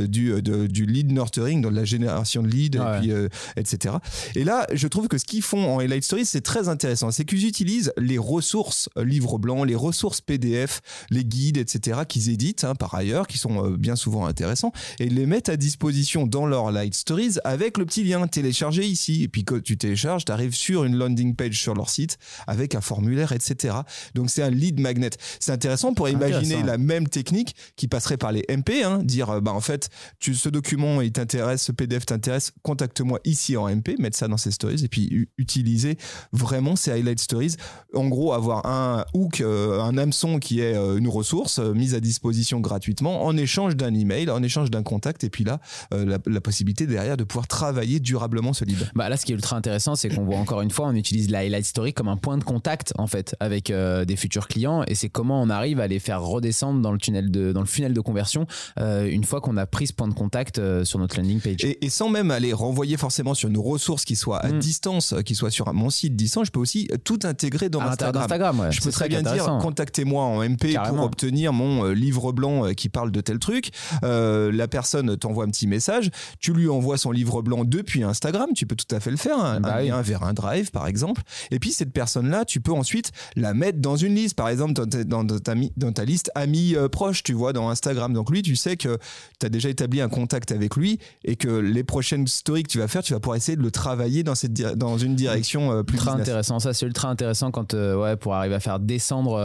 du, 0.08 0.40
du 0.42 0.86
lead 0.86 1.12
nurturing, 1.12 1.60
dans 1.60 1.70
la 1.70 1.84
génération 1.84 2.42
de 2.42 2.48
leads, 2.48 2.78
et 2.78 3.00
puis, 3.00 3.12
etc. 3.56 3.96
Et 4.34 4.44
là, 4.44 4.66
je 4.72 4.88
trouve 4.88 5.08
que 5.08 5.18
ce 5.18 5.24
qu'ils 5.24 5.42
font 5.42 5.74
en 5.74 5.78
Highlight 5.80 6.04
Stories, 6.04 6.26
c'est 6.26 6.40
très 6.40 6.68
intéressant. 6.68 7.10
C'est 7.10 7.24
qu'ils 7.24 7.46
utilisent 7.46 7.92
les 7.96 8.18
ressources 8.18 8.88
livres 8.96 9.38
blancs, 9.38 9.66
les 9.66 9.74
ressources 9.74 10.20
PDF, 10.20 10.80
les 11.10 11.24
guides, 11.24 11.56
etc., 11.56 12.00
qu'ils 12.08 12.30
éditent 12.30 12.64
hein, 12.64 12.74
par 12.74 12.94
ailleurs, 12.94 13.26
qui 13.26 13.38
sont 13.38 13.70
bien 13.70 13.96
souvent 13.96 14.26
intéressants, 14.26 14.72
et 14.98 15.08
les 15.08 15.26
mettent 15.26 15.48
à 15.48 15.56
disposition 15.56 16.26
dans 16.26 16.46
leur 16.46 16.70
Light 16.70 16.94
Stories 16.94 17.36
avec 17.44 17.78
le 17.78 17.84
petit 17.84 18.04
lien 18.04 18.26
téléchargé 18.26 18.86
ici. 18.86 19.24
Et 19.24 19.28
puis 19.28 19.44
tu 19.60 19.76
télécharges, 19.76 20.24
tu 20.24 20.32
arrives 20.32 20.54
sur 20.54 20.84
une 20.84 20.96
landing 20.96 21.34
page 21.34 21.60
sur 21.60 21.74
leur 21.74 21.90
site 21.90 22.18
avec 22.46 22.74
un 22.74 22.80
formulaire, 22.80 23.32
etc. 23.32 23.74
Donc 24.14 24.30
c'est 24.30 24.42
un 24.42 24.50
lead 24.50 24.80
magnet. 24.80 25.10
C'est 25.38 25.52
intéressant 25.52 25.94
pour 25.94 26.08
imaginer 26.08 26.62
la 26.62 26.78
même 26.78 27.08
technique 27.08 27.54
qui 27.76 27.88
passerait 27.88 28.16
par 28.16 28.32
les 28.32 28.44
MP, 28.48 28.82
hein, 28.84 29.00
dire 29.02 29.30
euh, 29.30 29.40
bah 29.40 29.52
en 29.52 29.60
fait, 29.60 29.88
tu, 30.18 30.34
ce 30.34 30.48
document 30.48 31.00
il 31.00 31.12
t'intéresse, 31.12 31.62
ce 31.62 31.72
PDF 31.72 32.06
t'intéresse, 32.06 32.52
contacte-moi 32.62 33.20
ici 33.24 33.56
en 33.56 33.68
MP, 33.68 33.98
mettre 33.98 34.16
ça 34.16 34.28
dans 34.28 34.36
ces 34.36 34.50
stories 34.50 34.84
et 34.84 34.88
puis 34.88 35.28
utiliser 35.38 35.96
vraiment 36.32 36.76
ces 36.76 36.90
highlight 36.92 37.20
stories. 37.20 37.56
En 37.94 38.08
gros, 38.08 38.32
avoir 38.32 38.66
un 38.66 39.04
hook, 39.14 39.40
euh, 39.40 39.80
un 39.80 39.96
hameçon 39.98 40.38
qui 40.38 40.60
est 40.60 40.74
euh, 40.74 40.96
une 40.96 41.08
ressource 41.08 41.58
mise 41.58 41.94
à 41.94 42.00
disposition 42.00 42.60
gratuitement 42.60 43.24
en 43.24 43.36
échange 43.36 43.76
d'un 43.76 43.94
email, 43.94 44.30
en 44.30 44.42
échange 44.42 44.70
d'un 44.70 44.82
contact 44.82 45.24
et 45.24 45.30
puis 45.30 45.44
là 45.44 45.60
la, 45.90 46.18
la, 46.26 46.40
possibilité 46.40 46.86
derrière 46.86 47.16
de 47.16 47.24
pouvoir 47.24 47.46
travailler 47.48 48.00
durablement 48.00 48.52
ce 48.52 48.64
lead. 48.64 48.90
Bah 48.94 49.08
là, 49.08 49.16
ce 49.16 49.24
qui 49.26 49.32
est 49.32 49.39
ultra 49.40 49.56
intéressant, 49.56 49.96
c'est 49.96 50.10
qu'on 50.10 50.24
voit 50.24 50.36
encore 50.50 50.60
une 50.60 50.70
fois, 50.70 50.88
on 50.88 50.94
utilise 50.94 51.30
la 51.30 51.38
highlight 51.40 51.64
story 51.64 51.94
comme 51.94 52.08
un 52.08 52.18
point 52.18 52.36
de 52.36 52.44
contact 52.44 52.92
en 52.98 53.06
fait 53.06 53.34
avec 53.40 53.70
euh, 53.70 54.04
des 54.04 54.16
futurs 54.16 54.48
clients, 54.48 54.84
et 54.86 54.94
c'est 54.94 55.08
comment 55.08 55.40
on 55.40 55.48
arrive 55.48 55.80
à 55.80 55.88
les 55.88 55.98
faire 55.98 56.22
redescendre 56.22 56.80
dans 56.80 56.92
le 56.92 56.98
tunnel 56.98 57.30
de, 57.30 57.52
dans 57.52 57.60
le 57.60 57.66
funnel 57.66 57.94
de 57.94 58.00
conversion 58.00 58.46
euh, 58.78 59.08
une 59.08 59.24
fois 59.24 59.40
qu'on 59.40 59.56
a 59.56 59.66
pris 59.66 59.86
ce 59.86 59.92
point 59.94 60.08
de 60.08 60.14
contact 60.14 60.58
euh, 60.58 60.84
sur 60.84 60.98
notre 60.98 61.16
landing 61.16 61.40
page. 61.40 61.64
Et, 61.64 61.88
sans 61.88 62.08
même 62.08 62.30
aller 62.30 62.52
renvoyer 62.52 62.96
forcément 62.96 63.34
sur 63.34 63.48
une 63.48 63.58
ressource 63.58 64.04
qui 64.04 64.14
soit 64.14 64.38
à 64.38 64.48
mm. 64.48 64.58
distance, 64.58 65.14
qui 65.24 65.34
soit 65.34 65.50
sur 65.50 65.72
mon 65.72 65.90
site 65.90 66.14
distance, 66.14 66.46
je 66.46 66.52
peux 66.52 66.60
aussi 66.60 66.88
tout 67.04 67.18
intégrer 67.24 67.68
dans 67.68 67.80
Instagram. 67.80 68.60
Ouais, 68.60 68.70
je 68.70 68.80
peux 68.80 68.92
très 68.92 69.08
bien 69.08 69.22
dire 69.22 69.58
contactez-moi 69.60 70.22
en 70.22 70.48
MP 70.48 70.76
pour 70.86 71.00
obtenir 71.02 71.52
mon 71.52 71.86
livre 71.86 72.32
blanc 72.32 72.72
qui 72.74 72.88
parle 72.88 73.10
de 73.10 73.20
tel 73.20 73.38
truc. 73.38 73.70
la 74.02 74.68
personne 74.68 75.16
t'envoie 75.16 75.44
un 75.44 75.48
petit 75.48 75.66
message, 75.66 76.10
tu 76.38 76.52
lui 76.52 76.68
envoies 76.68 76.98
son 76.98 77.10
livre 77.10 77.42
blanc 77.42 77.64
depuis 77.64 78.02
Instagram, 78.02 78.50
tu 78.54 78.66
peux 78.66 78.76
tout 78.76 78.94
à 78.94 79.00
fait 79.00 79.10
le 79.10 79.16
faire. 79.16 79.29
Hein. 79.38 79.60
Bah 79.60 79.76
un, 79.76 80.02
vers 80.02 80.22
un 80.22 80.32
drive, 80.32 80.70
par 80.70 80.86
exemple. 80.86 81.22
Et 81.50 81.58
puis, 81.58 81.72
cette 81.72 81.92
personne-là, 81.92 82.44
tu 82.44 82.60
peux 82.60 82.72
ensuite 82.72 83.12
la 83.36 83.54
mettre 83.54 83.78
dans 83.78 83.96
une 83.96 84.14
liste. 84.14 84.34
Par 84.34 84.48
exemple, 84.48 84.72
dans 84.72 84.86
ta, 84.86 85.04
dans 85.04 85.26
ta, 85.26 85.54
dans 85.76 85.92
ta 85.92 86.04
liste 86.04 86.30
amis 86.34 86.74
euh, 86.74 86.88
proches, 86.88 87.22
tu 87.22 87.32
vois, 87.32 87.52
dans 87.52 87.68
Instagram. 87.68 88.12
Donc, 88.12 88.30
lui, 88.30 88.42
tu 88.42 88.56
sais 88.56 88.76
que 88.76 88.98
tu 89.38 89.46
as 89.46 89.48
déjà 89.48 89.68
établi 89.68 90.00
un 90.00 90.08
contact 90.08 90.52
avec 90.52 90.76
lui 90.76 90.98
et 91.24 91.36
que 91.36 91.48
les 91.48 91.84
prochaines 91.84 92.26
stories 92.26 92.62
que 92.62 92.68
tu 92.68 92.78
vas 92.78 92.88
faire, 92.88 93.02
tu 93.02 93.12
vas 93.12 93.20
pouvoir 93.20 93.36
essayer 93.36 93.56
de 93.56 93.62
le 93.62 93.70
travailler 93.70 94.22
dans, 94.22 94.34
cette, 94.34 94.52
dans 94.52 94.98
une 94.98 95.14
direction 95.14 95.72
euh, 95.72 95.82
plus 95.82 95.96
Ultra 95.98 96.14
intéressant. 96.14 96.58
Ça, 96.58 96.74
c'est 96.74 96.86
ultra 96.86 97.08
intéressant 97.08 97.50
quand, 97.50 97.74
euh, 97.74 97.96
ouais, 97.96 98.16
pour 98.16 98.34
arriver 98.34 98.54
à 98.54 98.60
faire 98.60 98.80
descendre 98.80 99.38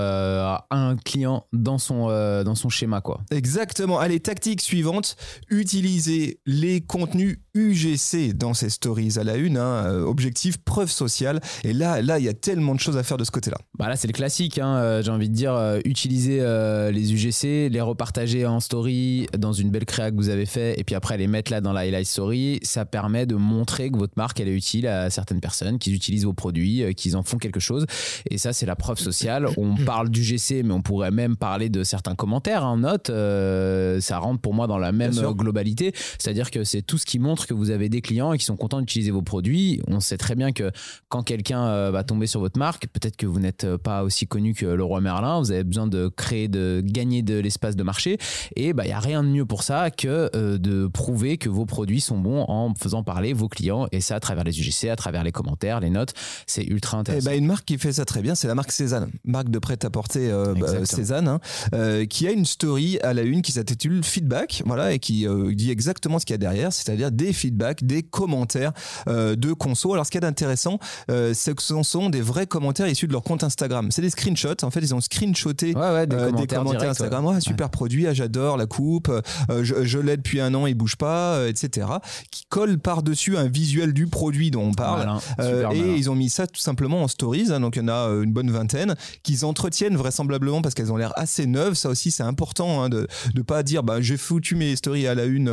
un 0.70 0.96
client 0.98 1.46
dans 1.54 1.78
son, 1.78 2.08
dans 2.44 2.56
son 2.56 2.70
schéma, 2.70 3.02
quoi. 3.02 3.22
Exactement. 3.32 4.00
Allez, 4.00 4.20
tactique 4.20 4.62
suivante. 4.62 5.16
Utiliser 5.50 6.40
les 6.46 6.82
contenus 6.82 7.38
UGC 7.56 8.34
dans 8.34 8.54
ces 8.54 8.70
stories 8.70 9.18
à 9.18 9.24
la 9.24 9.38
une. 9.38 9.58
Hein, 9.58 10.04
objectif 10.06 10.58
preuve 10.58 10.92
sociale. 10.92 11.40
Et 11.64 11.74
là, 11.74 12.02
là, 12.02 12.20
il 12.20 12.26
y 12.26 12.30
a 12.30 12.34
tellement 12.34 12.76
de 12.76 12.80
choses 12.80 12.98
à 12.98 13.04
faire 13.04 13.18
de 13.18 13.24
ce 13.24 13.32
côté-là. 13.32 13.58
Bah 13.78 13.88
là, 13.90 13.96
c'est 13.96 14.08
le 14.08 14.14
classique. 14.14 14.60
Hein, 14.60 14.76
euh, 14.76 15.02
j'ai 15.02 15.12
envie 15.12 15.30
de 15.30 15.34
dire, 15.34 15.54
euh, 15.54 15.80
utiliser 15.86 16.40
euh, 16.42 16.92
les 16.92 17.14
UGC, 17.14 17.70
les 17.70 17.82
repartager 17.82 18.46
en 18.46 18.60
story 18.60 19.28
dans 19.38 19.54
une 19.54 19.70
belle 19.70 19.86
créa 19.86 20.12
que 20.12 20.16
vous 20.16 20.30
avez 20.30 20.46
fait, 20.46 20.80
et 20.80 20.84
puis 20.84 20.96
après 20.96 21.18
les 21.18 21.28
mettre 21.28 21.52
là 21.52 21.62
dans 21.62 21.74
la 21.74 21.82
highlight 21.82 22.06
story. 22.06 22.60
Ça 22.64 22.86
permet 22.86 23.26
de 23.26 23.36
montrer 23.36 23.90
que 23.90 23.98
votre 23.98 24.14
marque 24.18 24.40
elle 24.40 24.48
est 24.48 24.56
utile 24.56 24.88
à 24.88 25.10
certaines 25.10 25.40
personnes, 25.40 25.80
qu'ils 25.80 25.94
utilisent 25.94 26.26
vos 26.26 26.34
produits, 26.34 26.94
qu'ils 26.96 27.16
en 27.18 27.24
font 27.24 27.38
quelque 27.38 27.60
chose. 27.60 27.86
Et 28.30 28.38
ça, 28.38 28.54
c'est 28.54 28.66
la 28.66 28.76
preuve 28.76 29.00
sociale. 29.00 29.48
On 29.58 29.76
parle 29.86 30.10
d'UGC, 30.10 30.64
mais 30.64 30.74
on 30.74 30.82
pourrait 30.82 31.12
même 31.12 31.36
parler 31.36 31.70
de 31.70 31.84
certains 31.84 32.16
commentaires 32.16 32.66
en 32.66 32.78
note. 32.78 33.08
ça 33.08 34.20
rentre 34.20 34.42
pour 34.42 34.54
moi 34.54 34.68
dans 34.68 34.78
la 34.78 34.92
même 34.92 35.14
globalité. 35.14 35.94
C'est-à-dire 36.18 36.52
que 36.52 36.64
c'est 36.64 36.82
tout 36.82 36.98
ce 36.98 37.06
qui 37.06 37.20
montre 37.20 37.45
que 37.48 37.54
vous 37.54 37.72
avez 37.72 37.90
des 37.90 38.02
clients 38.02 38.34
et 38.34 38.38
qui 38.38 38.46
sont 38.46 38.56
contents 38.56 38.80
d'utiliser 38.80 39.12
vos 39.12 39.22
produits. 39.22 39.82
On 39.88 40.00
sait 40.00 40.18
très 40.18 40.36
bien 40.36 40.52
que 40.52 40.72
quand 41.10 41.24
quelqu'un 41.24 41.66
euh, 41.68 41.92
va 41.92 42.04
tomber 42.04 42.28
sur 42.28 42.40
votre 42.40 42.60
marque, 42.60 42.88
peut-être 42.88 43.18
que 43.18 43.26
vous 43.26 43.40
n'êtes 43.40 43.64
euh, 43.64 43.78
pas 43.78 44.04
aussi 44.04 44.28
connu 44.28 44.54
que 44.54 44.66
le 44.66 44.84
roi 44.84 45.02
Merlin, 45.02 45.40
vous 45.40 45.52
avez 45.52 45.64
besoin 45.64 45.88
de 45.88 46.08
créer, 46.08 46.48
de 46.48 46.82
gagner 46.86 47.22
de 47.22 47.40
l'espace 47.40 47.76
de 47.76 47.84
marché. 47.84 48.18
Et 48.56 48.74
bah, 48.74 48.84
il 48.86 48.88
n'y 48.88 48.94
a 48.94 49.00
rien 49.00 49.24
de 49.24 49.30
mieux 49.30 49.46
pour 49.46 49.64
ça 49.64 49.92
que 49.92 50.30
euh, 50.36 50.58
de 50.58 50.88
prouver 50.88 51.38
que 51.38 51.50
vos 51.50 51.66
produits 51.66 52.02
sont 52.02 52.18
bons 52.18 52.46
en 52.48 52.74
faisant 52.76 53.04
parler 53.04 53.34
vos 53.34 53.48
clients. 53.48 53.88
Et 53.92 54.02
ça, 54.02 54.16
à 54.16 54.20
travers 54.20 54.44
les 54.44 54.60
UGC, 54.60 54.90
à 54.90 54.96
travers 54.96 55.24
les 55.24 55.32
commentaires, 55.32 55.80
les 55.80 55.90
notes, 55.90 56.14
c'est 56.48 56.64
ultra 56.64 56.98
intéressant. 56.98 57.30
Et 57.30 57.34
bah, 57.34 57.38
une 57.38 57.46
marque 57.46 57.66
qui 57.66 57.78
fait 57.78 57.94
ça 57.94 58.06
très 58.06 58.22
bien, 58.22 58.36
c'est 58.36 58.48
la 58.48 58.56
marque 58.56 58.72
Cézanne, 58.72 59.10
marque 59.24 59.50
de 59.50 59.60
prêt-à-porter 59.60 60.32
bah, 60.60 60.86
Cézanne, 60.86 61.28
hein, 61.28 62.06
qui 62.08 62.28
a 62.28 62.32
une 62.32 62.46
story 62.46 63.00
à 63.00 63.14
la 63.14 63.22
une 63.22 63.42
qui 63.42 63.52
s'intitule 63.52 64.04
Feedback, 64.04 64.64
voilà, 64.66 64.94
et 64.94 65.00
qui 65.00 65.26
dit 65.54 65.72
exactement 65.72 66.20
ce 66.20 66.26
qu'il 66.26 66.34
y 66.34 66.36
a 66.36 66.38
derrière, 66.38 66.74
c'est-à-dire 66.74 67.12
des 67.12 67.34
feedbacks, 67.36 67.84
des 67.84 68.04
commentaires 68.04 68.74
de 69.08 69.54
conso. 69.54 69.94
Alors, 69.94 70.06
ce 70.06 70.12
qui 70.12 70.18
est 70.18 70.26
intéressant, 70.26 70.80
euh, 71.10 71.34
ce 71.34 71.52
sont 71.84 72.10
des 72.10 72.22
vrais 72.22 72.48
commentaires 72.48 72.88
issus 72.88 73.08
de 73.08 73.14
leur 73.14 73.24
compte 73.24 73.44
Instagram. 73.44 73.92
C'est 73.92 74.02
des 74.02 74.10
screenshots. 74.10 74.64
En 74.64 74.72
fait, 74.72 74.80
ils 74.80 74.94
ont 74.94 75.02
screenshoté 75.02 75.74
des, 75.74 75.80
euh, 75.80 76.46
commentaires 76.48 76.90
Instagram. 76.90 77.26
Ouais, 77.26 77.42
super 77.42 77.70
produit, 77.70 78.08
ah, 78.08 78.14
j'adore 78.14 78.58
la 78.58 78.66
coupe, 78.66 79.10
euh, 79.10 79.64
je, 79.64 80.00
l'ai 80.00 80.18
depuis 80.18 80.40
un 80.40 80.54
an, 80.54 80.68
il 80.68 80.76
bouge 80.76 80.96
pas, 80.96 81.48
etc. 81.48 81.88
Qui 82.32 82.44
collent 82.50 82.80
par-dessus 82.80 83.38
un 83.38 83.48
visuel 83.48 83.94
du 83.94 84.08
produit 84.08 84.52
dont 84.52 84.64
on 84.64 84.74
parle. 84.74 85.20
et 85.40 85.96
ils 85.96 86.10
ont 86.10 86.16
mis 86.16 86.30
ça 86.30 86.48
tout 86.48 86.60
simplement 86.60 87.04
en 87.04 87.08
stories. 87.08 87.52
Hein, 87.52 87.60
donc, 87.60 87.76
il 87.76 87.80
y 87.82 87.86
en 87.86 87.90
a 87.90 88.10
une 88.24 88.34
bonne 88.34 88.52
vingtaine 88.52 88.96
qu'ils 89.24 89.46
entretiennent 89.46 89.96
vraisemblablement 89.96 90.62
parce 90.62 90.76
qu'elles 90.76 90.92
ont 90.92 90.98
l'air 90.98 91.14
assez 91.16 91.46
neuves. 91.46 91.74
Ça 91.74 91.90
aussi, 91.90 92.12
c'est 92.12 92.24
important 92.24 92.84
hein, 92.84 92.90
de 92.90 93.08
ne 93.36 93.42
pas 93.42 93.64
dire 93.64 93.84
bah, 93.84 94.02
j'ai 94.02 94.18
foutu 94.18 94.56
mes 94.56 94.76
stories 94.76 95.08
à 95.08 95.16
la 95.16 95.26
une 95.26 95.46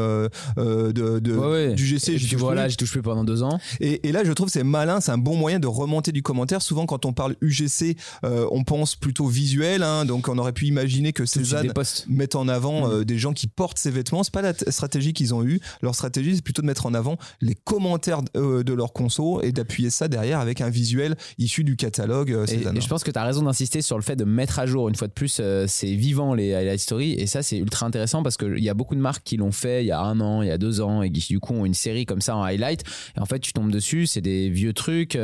de, 0.56 1.71
du 1.74 1.86
GC. 1.86 2.18
je 2.18 2.36
voilà, 2.36 2.68
j'ai 2.68 2.76
touché 2.76 3.00
pendant 3.02 3.24
deux 3.24 3.42
ans. 3.42 3.58
Et, 3.80 4.08
et 4.08 4.12
là, 4.12 4.24
je 4.24 4.32
trouve 4.32 4.48
c'est 4.48 4.64
malin, 4.64 5.00
c'est 5.00 5.12
un 5.12 5.18
bon 5.18 5.36
moyen 5.36 5.60
de 5.60 5.66
remonter 5.66 6.12
du 6.12 6.22
commentaire. 6.22 6.62
Souvent, 6.62 6.86
quand 6.86 7.06
on 7.06 7.12
parle 7.12 7.36
UGC, 7.40 7.96
euh, 8.24 8.46
on 8.50 8.64
pense 8.64 8.96
plutôt 8.96 9.26
visuel. 9.26 9.82
Hein. 9.82 10.04
donc, 10.04 10.28
on 10.28 10.38
aurait 10.38 10.52
pu 10.52 10.66
imaginer 10.66 11.12
que 11.12 11.22
ads 11.22 11.72
mettent 12.08 12.34
en 12.34 12.48
avant 12.48 12.88
euh, 12.88 13.00
mm. 13.00 13.04
des 13.04 13.18
gens 13.18 13.32
qui 13.32 13.46
portent 13.46 13.78
ces 13.78 13.90
vêtements. 13.90 14.22
C'est 14.22 14.32
pas 14.32 14.42
la 14.42 14.54
stratégie 14.54 15.12
qu'ils 15.12 15.34
ont 15.34 15.44
eue. 15.44 15.60
Leur 15.80 15.94
stratégie, 15.94 16.36
c'est 16.36 16.42
plutôt 16.42 16.62
de 16.62 16.66
mettre 16.66 16.86
en 16.86 16.94
avant 16.94 17.16
les 17.40 17.54
commentaires 17.54 18.20
euh, 18.36 18.62
de 18.62 18.72
leur 18.72 18.92
conso 18.92 19.40
et 19.42 19.52
d'appuyer 19.52 19.90
ça 19.90 20.08
derrière 20.08 20.40
avec 20.40 20.60
un 20.60 20.70
visuel 20.70 21.16
issu 21.38 21.64
du 21.64 21.76
catalogue. 21.76 22.30
Et, 22.48 22.80
je 22.80 22.88
pense 22.88 23.04
que 23.04 23.10
tu 23.10 23.18
as 23.18 23.24
raison 23.24 23.42
d'insister 23.42 23.82
sur 23.82 23.96
le 23.96 24.02
fait 24.02 24.16
de 24.16 24.24
mettre 24.24 24.58
à 24.58 24.66
jour, 24.66 24.88
une 24.88 24.94
fois 24.94 25.08
de 25.08 25.12
plus, 25.12 25.40
c'est 25.66 25.94
vivant 25.94 26.34
les 26.34 26.54
highlight 26.54 26.80
stories. 26.80 27.12
Et 27.12 27.26
ça, 27.26 27.42
c'est 27.42 27.58
ultra 27.58 27.86
intéressant 27.86 28.22
parce 28.22 28.36
qu'il 28.36 28.62
y 28.62 28.68
a 28.68 28.74
beaucoup 28.74 28.94
de 28.94 29.00
marques 29.00 29.24
qui 29.24 29.36
l'ont 29.36 29.52
fait 29.52 29.82
il 29.84 29.86
y 29.86 29.92
a 29.92 30.00
un 30.00 30.20
an, 30.20 30.42
il 30.42 30.48
y 30.48 30.50
a 30.50 30.58
deux 30.58 30.80
ans 30.80 31.02
et 31.02 31.10
qui, 31.10 31.32
du 31.32 31.40
coup, 31.40 31.61
une 31.66 31.74
série 31.74 32.06
comme 32.06 32.20
ça 32.20 32.36
en 32.36 32.42
highlight. 32.42 32.82
Et 33.16 33.20
en 33.20 33.26
fait, 33.26 33.40
tu 33.40 33.52
tombes 33.52 33.70
dessus, 33.70 34.06
c'est 34.06 34.20
des 34.20 34.50
vieux 34.50 34.72
trucs. 34.72 35.18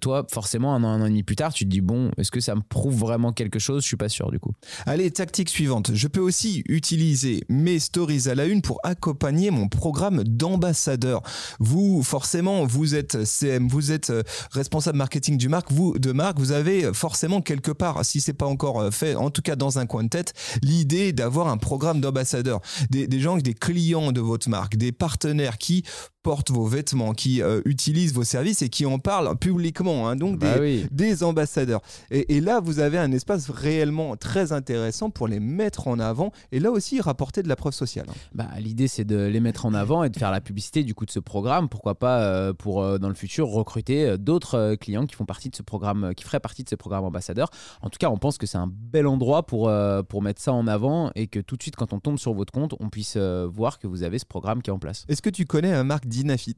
toi, 0.00 0.26
forcément, 0.30 0.74
un 0.74 0.84
an, 0.84 0.88
un 0.88 1.02
an 1.02 1.06
et 1.06 1.10
demi 1.10 1.22
plus 1.22 1.36
tard, 1.36 1.52
tu 1.52 1.64
te 1.64 1.70
dis, 1.70 1.80
bon, 1.80 2.10
est-ce 2.16 2.30
que 2.30 2.40
ça 2.40 2.54
me 2.54 2.62
prouve 2.62 2.96
vraiment 2.96 3.32
quelque 3.32 3.58
chose? 3.58 3.82
Je 3.82 3.88
suis 3.88 3.96
pas 3.96 4.08
sûr 4.08 4.30
du 4.30 4.38
coup. 4.38 4.52
Allez, 4.86 5.10
tactique 5.10 5.48
suivante. 5.48 5.90
Je 5.94 6.08
peux 6.08 6.20
aussi 6.20 6.62
utiliser 6.68 7.44
mes 7.48 7.78
stories 7.78 8.28
à 8.28 8.34
la 8.34 8.46
une 8.46 8.62
pour 8.62 8.80
accompagner 8.82 9.50
mon 9.50 9.68
programme 9.68 10.24
d'ambassadeur. 10.24 11.22
Vous, 11.58 12.02
forcément, 12.02 12.64
vous 12.64 12.94
êtes 12.94 13.24
CM, 13.24 13.68
vous 13.68 13.92
êtes 13.92 14.10
euh, 14.10 14.22
responsable 14.52 14.98
marketing 14.98 15.36
du 15.36 15.48
marque, 15.48 15.72
vous, 15.72 15.98
de 15.98 16.12
marque, 16.12 16.38
vous 16.38 16.52
avez 16.52 16.92
forcément 16.92 17.40
quelque 17.40 17.70
part, 17.70 18.04
si 18.04 18.20
c'est 18.20 18.32
pas 18.32 18.46
encore 18.46 18.80
euh, 18.80 18.90
fait, 18.90 19.14
en 19.14 19.30
tout 19.30 19.42
cas 19.42 19.56
dans 19.56 19.78
un 19.78 19.86
coin 19.86 20.04
de 20.04 20.08
tête, 20.08 20.34
l'idée 20.62 21.12
d'avoir 21.12 21.48
un 21.48 21.56
programme 21.56 22.00
d'ambassadeur. 22.00 22.60
Des, 22.90 23.06
des 23.06 23.20
gens, 23.20 23.36
des 23.36 23.54
clients 23.54 24.12
de 24.12 24.20
votre 24.20 24.48
marque, 24.48 24.76
des 24.76 24.92
partenaires 24.92 25.58
qui 25.58 25.69
qui 25.70 25.84
portent 26.22 26.50
vos 26.50 26.66
vêtements, 26.66 27.14
qui 27.14 27.40
euh, 27.40 27.62
utilisent 27.64 28.12
vos 28.12 28.24
services 28.24 28.60
et 28.60 28.68
qui 28.68 28.84
en 28.84 28.98
parlent 28.98 29.34
publiquement, 29.38 30.06
hein, 30.08 30.16
donc 30.16 30.38
Bah 30.38 30.58
des, 30.58 30.60
oui. 30.60 30.86
des 30.90 31.22
ambassadeurs. 31.22 31.80
Et, 32.10 32.36
et 32.36 32.40
là, 32.42 32.60
vous 32.60 32.78
avez 32.80 32.98
un 32.98 33.10
espace 33.12 33.48
réellement 33.48 34.16
très 34.16 34.52
intéressant 34.52 35.08
pour 35.10 35.28
les 35.28 35.40
mettre 35.40 35.88
en 35.88 35.98
avant 35.98 36.30
et 36.52 36.60
là 36.60 36.70
aussi 36.72 37.00
rapporter 37.00 37.42
de 37.42 37.48
la 37.48 37.56
preuve 37.56 37.72
sociale. 37.72 38.06
hein. 38.10 38.14
Bah, 38.34 38.48
L'idée, 38.58 38.86
c'est 38.88 39.04
de 39.06 39.16
les 39.16 39.40
mettre 39.40 39.64
en 39.64 39.72
avant 39.72 40.02
et 40.04 40.10
de 40.10 40.18
faire 40.18 40.30
la 40.32 40.42
publicité 40.42 40.82
du 40.82 40.94
coup 40.94 41.06
de 41.06 41.10
ce 41.10 41.20
programme. 41.20 41.68
Pourquoi 41.70 41.94
pas 41.94 42.20
euh, 42.20 42.52
pour 42.52 42.82
euh, 42.82 42.98
dans 42.98 43.08
le 43.08 43.14
futur 43.14 43.48
recruter 43.48 44.18
d'autres 44.18 44.74
clients 44.74 45.06
qui 45.06 45.14
font 45.14 45.24
partie 45.24 45.48
de 45.48 45.56
ce 45.56 45.62
programme, 45.62 46.12
qui 46.16 46.24
feraient 46.24 46.40
partie 46.40 46.64
de 46.64 46.68
ce 46.68 46.74
programme 46.74 47.04
ambassadeur. 47.04 47.48
En 47.80 47.88
tout 47.88 47.98
cas, 47.98 48.10
on 48.10 48.18
pense 48.18 48.36
que 48.36 48.46
c'est 48.46 48.58
un 48.58 48.70
bel 48.70 49.06
endroit 49.06 49.46
pour, 49.46 49.70
pour 50.08 50.22
mettre 50.22 50.42
ça 50.42 50.52
en 50.52 50.66
avant 50.66 51.10
et 51.14 51.28
que 51.28 51.38
tout 51.40 51.56
de 51.56 51.62
suite, 51.62 51.76
quand 51.76 51.92
on 51.94 52.00
tombe 52.00 52.18
sur 52.18 52.34
votre 52.34 52.52
compte, 52.52 52.74
on 52.80 52.90
puisse 52.90 53.16
voir 53.16 53.78
que 53.78 53.86
vous 53.86 54.02
avez 54.02 54.18
ce 54.18 54.26
programme 54.26 54.60
qui 54.60 54.68
est 54.68 54.72
en 54.72 54.78
place. 54.78 55.06
Est-ce 55.08 55.22
que 55.22 55.30
tu 55.30 55.46
connais 55.46 55.59
un 55.68 55.84
marque 55.84 56.06
Dynafit 56.06 56.56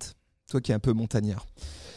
toi 0.50 0.60
qui 0.60 0.70
es 0.70 0.74
un 0.74 0.78
peu 0.78 0.92
montagnard. 0.92 1.46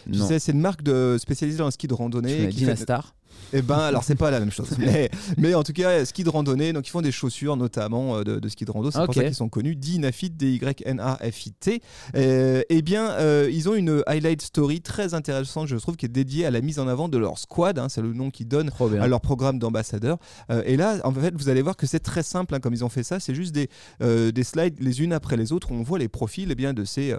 Tu 0.05 0.17
Non. 0.17 0.27
sais, 0.27 0.39
c'est 0.39 0.51
une 0.53 0.62
marque 0.62 0.81
de, 0.81 1.17
spécialisée 1.19 1.57
dans 1.57 1.65
le 1.65 1.71
ski 1.71 1.88
de 1.88 1.93
Tu 1.95 2.01
randonnée. 2.01 2.35
connais 2.38 2.50
qui 2.50 2.59
fait- 2.59 2.62
Dynastar 2.65 3.15
Eh 3.53 3.61
ben, 3.61 3.77
alors 3.77 4.03
c'est 4.03 4.15
pas 4.15 4.31
la 4.31 4.39
même 4.39 4.51
chose. 4.51 4.69
Mais, 4.77 5.09
mais 5.37 5.53
en 5.53 5.63
tout 5.63 5.71
cas, 5.73 6.03
ski 6.05 6.23
de 6.23 6.29
randonnée, 6.29 6.73
donc 6.73 6.87
ils 6.87 6.91
font 6.91 7.01
des 7.01 7.11
chaussures 7.11 7.55
notamment 7.55 8.17
euh, 8.17 8.23
de, 8.23 8.39
de 8.39 8.49
ski 8.49 8.65
de 8.65 8.71
rando. 8.71 8.91
C'est 8.91 9.03
pour 9.05 9.13
ça 9.13 9.23
qu'ils 9.23 9.35
sont 9.35 9.49
connus. 9.49 9.75
Dynafit, 9.75 10.29
D-Y-N-A-F-I-T. 10.29 11.81
Euh, 12.15 12.61
eh 12.69 12.81
bien, 12.81 13.11
euh, 13.11 13.49
ils 13.51 13.69
ont 13.69 13.75
une 13.75 14.03
highlight 14.07 14.41
story 14.41 14.81
très 14.81 15.13
intéressante, 15.13 15.67
je 15.67 15.75
trouve, 15.77 15.95
qui 15.95 16.05
est 16.05 16.09
dédiée 16.09 16.45
à 16.45 16.51
la 16.51 16.61
mise 16.61 16.79
en 16.79 16.87
avant 16.87 17.07
de 17.09 17.17
leur 17.17 17.37
squad. 17.37 17.79
hein, 17.79 17.87
c'est 17.89 18.01
le 18.01 18.13
nom 18.13 18.29
qu'ils 18.31 18.47
donnent 18.47 18.69
Trop 18.69 18.93
à 18.93 19.07
leur 19.07 19.21
programme 19.21 19.59
d'ambassadeur. 19.59 20.17
Euh, 20.49 20.61
et 20.65 20.77
là, 20.77 20.97
en 21.03 21.11
fait, 21.13 21.33
vous 21.35 21.49
allez 21.49 21.61
voir 21.61 21.77
que 21.77 21.87
c'est 21.87 21.99
très 21.99 22.23
simple 22.23 22.55
hein, 22.55 22.59
comme 22.59 22.73
ils 22.73 22.83
ont 22.83 22.89
fait 22.89 23.03
ça. 23.03 23.19
C'est 23.19 23.35
juste 23.35 23.53
des, 23.53 23.69
des 23.99 24.43
slides 24.43 24.75
les 24.79 25.01
unes 25.01 25.13
après 25.13 25.37
les 25.37 25.51
autres 25.53 25.71
où 25.71 25.75
on 25.75 25.83
voit 25.83 25.99
les 25.99 26.09
profils 26.09 26.47
eh 26.51 26.55
bien, 26.55 26.73
de 26.73 26.83
ces 26.83 27.15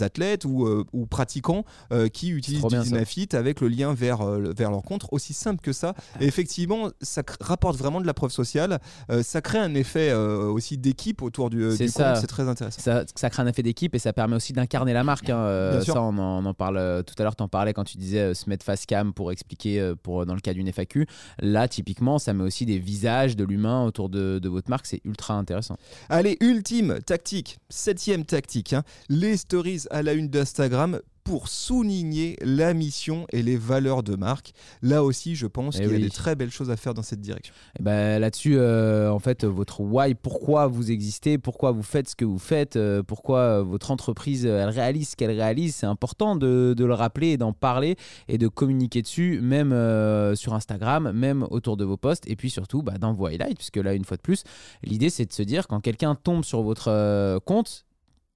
athlètes 0.00 0.44
ou, 0.44 0.68
ou 0.92 1.06
pratiquants 1.06 1.64
qui 2.12 2.30
utilisent 2.30 2.64
du. 2.64 2.78
Dynafit 2.80 3.28
avec 3.32 3.60
le 3.60 3.68
lien 3.68 3.92
vers, 3.94 4.24
vers 4.24 4.70
leur 4.70 4.82
compte. 4.82 5.06
Aussi 5.10 5.32
simple 5.32 5.59
que 5.60 5.72
ça. 5.72 5.94
Et 6.20 6.26
effectivement, 6.26 6.90
ça 7.00 7.22
rapporte 7.40 7.76
vraiment 7.76 8.00
de 8.00 8.06
la 8.06 8.14
preuve 8.14 8.30
sociale. 8.30 8.78
Euh, 9.10 9.22
ça 9.22 9.40
crée 9.40 9.58
un 9.58 9.74
effet 9.74 10.10
euh, 10.10 10.44
aussi 10.50 10.78
d'équipe 10.78 11.22
autour 11.22 11.50
du, 11.50 11.62
euh, 11.62 11.76
C'est 11.76 11.86
du 11.86 11.90
ça. 11.90 12.12
compte. 12.12 12.20
C'est 12.20 12.26
très 12.26 12.48
intéressant. 12.48 12.80
Ça, 12.80 13.04
ça 13.14 13.30
crée 13.30 13.42
un 13.42 13.46
effet 13.46 13.62
d'équipe 13.62 13.94
et 13.94 13.98
ça 13.98 14.12
permet 14.12 14.36
aussi 14.36 14.52
d'incarner 14.52 14.92
la 14.92 15.04
marque. 15.04 15.30
hein. 15.30 15.80
Ça, 15.84 16.00
on 16.02 16.16
en, 16.18 16.44
on 16.44 16.46
en 16.46 16.54
parle 16.54 17.02
tout 17.04 17.14
à 17.18 17.22
l'heure. 17.22 17.36
Tu 17.36 17.42
en 17.42 17.48
parlais 17.48 17.72
quand 17.72 17.84
tu 17.84 17.98
disais 17.98 18.34
se 18.34 18.48
mettre 18.48 18.64
face 18.64 18.86
cam 18.86 19.12
pour 19.12 19.32
expliquer 19.32 19.92
pour, 20.02 20.26
dans 20.26 20.34
le 20.34 20.40
cas 20.40 20.52
d'une 20.54 20.68
FAQ. 20.72 21.06
Là, 21.40 21.68
typiquement, 21.68 22.18
ça 22.18 22.32
met 22.32 22.44
aussi 22.44 22.66
des 22.66 22.78
visages 22.78 23.36
de 23.36 23.44
l'humain 23.44 23.84
autour 23.84 24.08
de, 24.08 24.38
de 24.38 24.48
votre 24.48 24.70
marque. 24.70 24.86
C'est 24.86 25.00
ultra 25.04 25.34
intéressant. 25.34 25.76
Allez, 26.08 26.36
ultime 26.40 26.98
tactique, 27.04 27.58
septième 27.68 28.24
tactique, 28.24 28.72
hein, 28.72 28.82
les 29.08 29.36
stories 29.36 29.84
à 29.90 30.02
la 30.02 30.12
une 30.12 30.28
d'Instagram 30.28 31.00
pour 31.24 31.48
souligner 31.48 32.36
la 32.40 32.74
mission 32.74 33.26
et 33.32 33.42
les 33.42 33.56
valeurs 33.56 34.02
de 34.02 34.16
marque. 34.16 34.52
Là 34.82 35.04
aussi, 35.04 35.36
je 35.36 35.46
pense 35.46 35.76
Eh 35.76 35.82
qu'il 35.82 35.92
y 35.92 35.96
a 35.96 35.98
des 35.98 36.10
très 36.10 36.34
belles 36.34 36.50
choses 36.50 36.70
à 36.70 36.76
faire 36.76 36.94
dans 36.94 37.02
cette 37.02 37.20
direction. 37.20 37.54
Et 37.78 37.82
ben, 37.82 38.18
Là-dessus, 38.18 38.56
euh, 38.56 39.10
en 39.10 39.18
fait, 39.18 39.44
votre 39.44 39.80
why, 39.80 40.14
pourquoi 40.14 40.66
vous 40.66 40.90
existez, 40.90 41.38
pourquoi 41.38 41.72
vous 41.72 41.82
faites 41.82 42.08
ce 42.08 42.16
que 42.16 42.24
vous 42.24 42.38
faites, 42.38 42.76
euh, 42.76 43.02
pourquoi 43.02 43.38
euh, 43.38 43.62
votre 43.62 43.90
entreprise 43.90 44.44
elle 44.46 44.68
réalise 44.68 45.10
ce 45.10 45.16
qu'elle 45.16 45.30
réalise, 45.30 45.74
c'est 45.74 45.86
important 45.86 46.36
de, 46.36 46.74
de 46.76 46.84
le 46.84 46.94
rappeler 46.94 47.28
et 47.28 47.36
d'en 47.36 47.52
parler 47.52 47.96
et 48.28 48.38
de 48.38 48.48
communiquer 48.48 49.02
dessus, 49.02 49.40
même 49.42 49.72
euh, 49.72 50.34
sur 50.34 50.54
Instagram, 50.54 51.12
même 51.12 51.46
autour 51.50 51.76
de 51.76 51.84
vos 51.84 51.96
posts, 51.96 52.28
et 52.28 52.36
puis 52.36 52.50
surtout 52.50 52.82
bah, 52.82 52.98
dans 52.98 53.14
vos 53.14 53.26
highlights, 53.26 53.56
puisque 53.56 53.76
là, 53.76 53.94
une 53.94 54.04
fois 54.04 54.16
de 54.16 54.22
plus, 54.22 54.44
l'idée 54.82 55.10
c'est 55.10 55.26
de 55.26 55.32
se 55.32 55.42
dire 55.42 55.66
quand 55.68 55.80
quelqu'un 55.80 56.14
tombe 56.14 56.44
sur 56.44 56.62
votre 56.62 57.38
compte, 57.40 57.84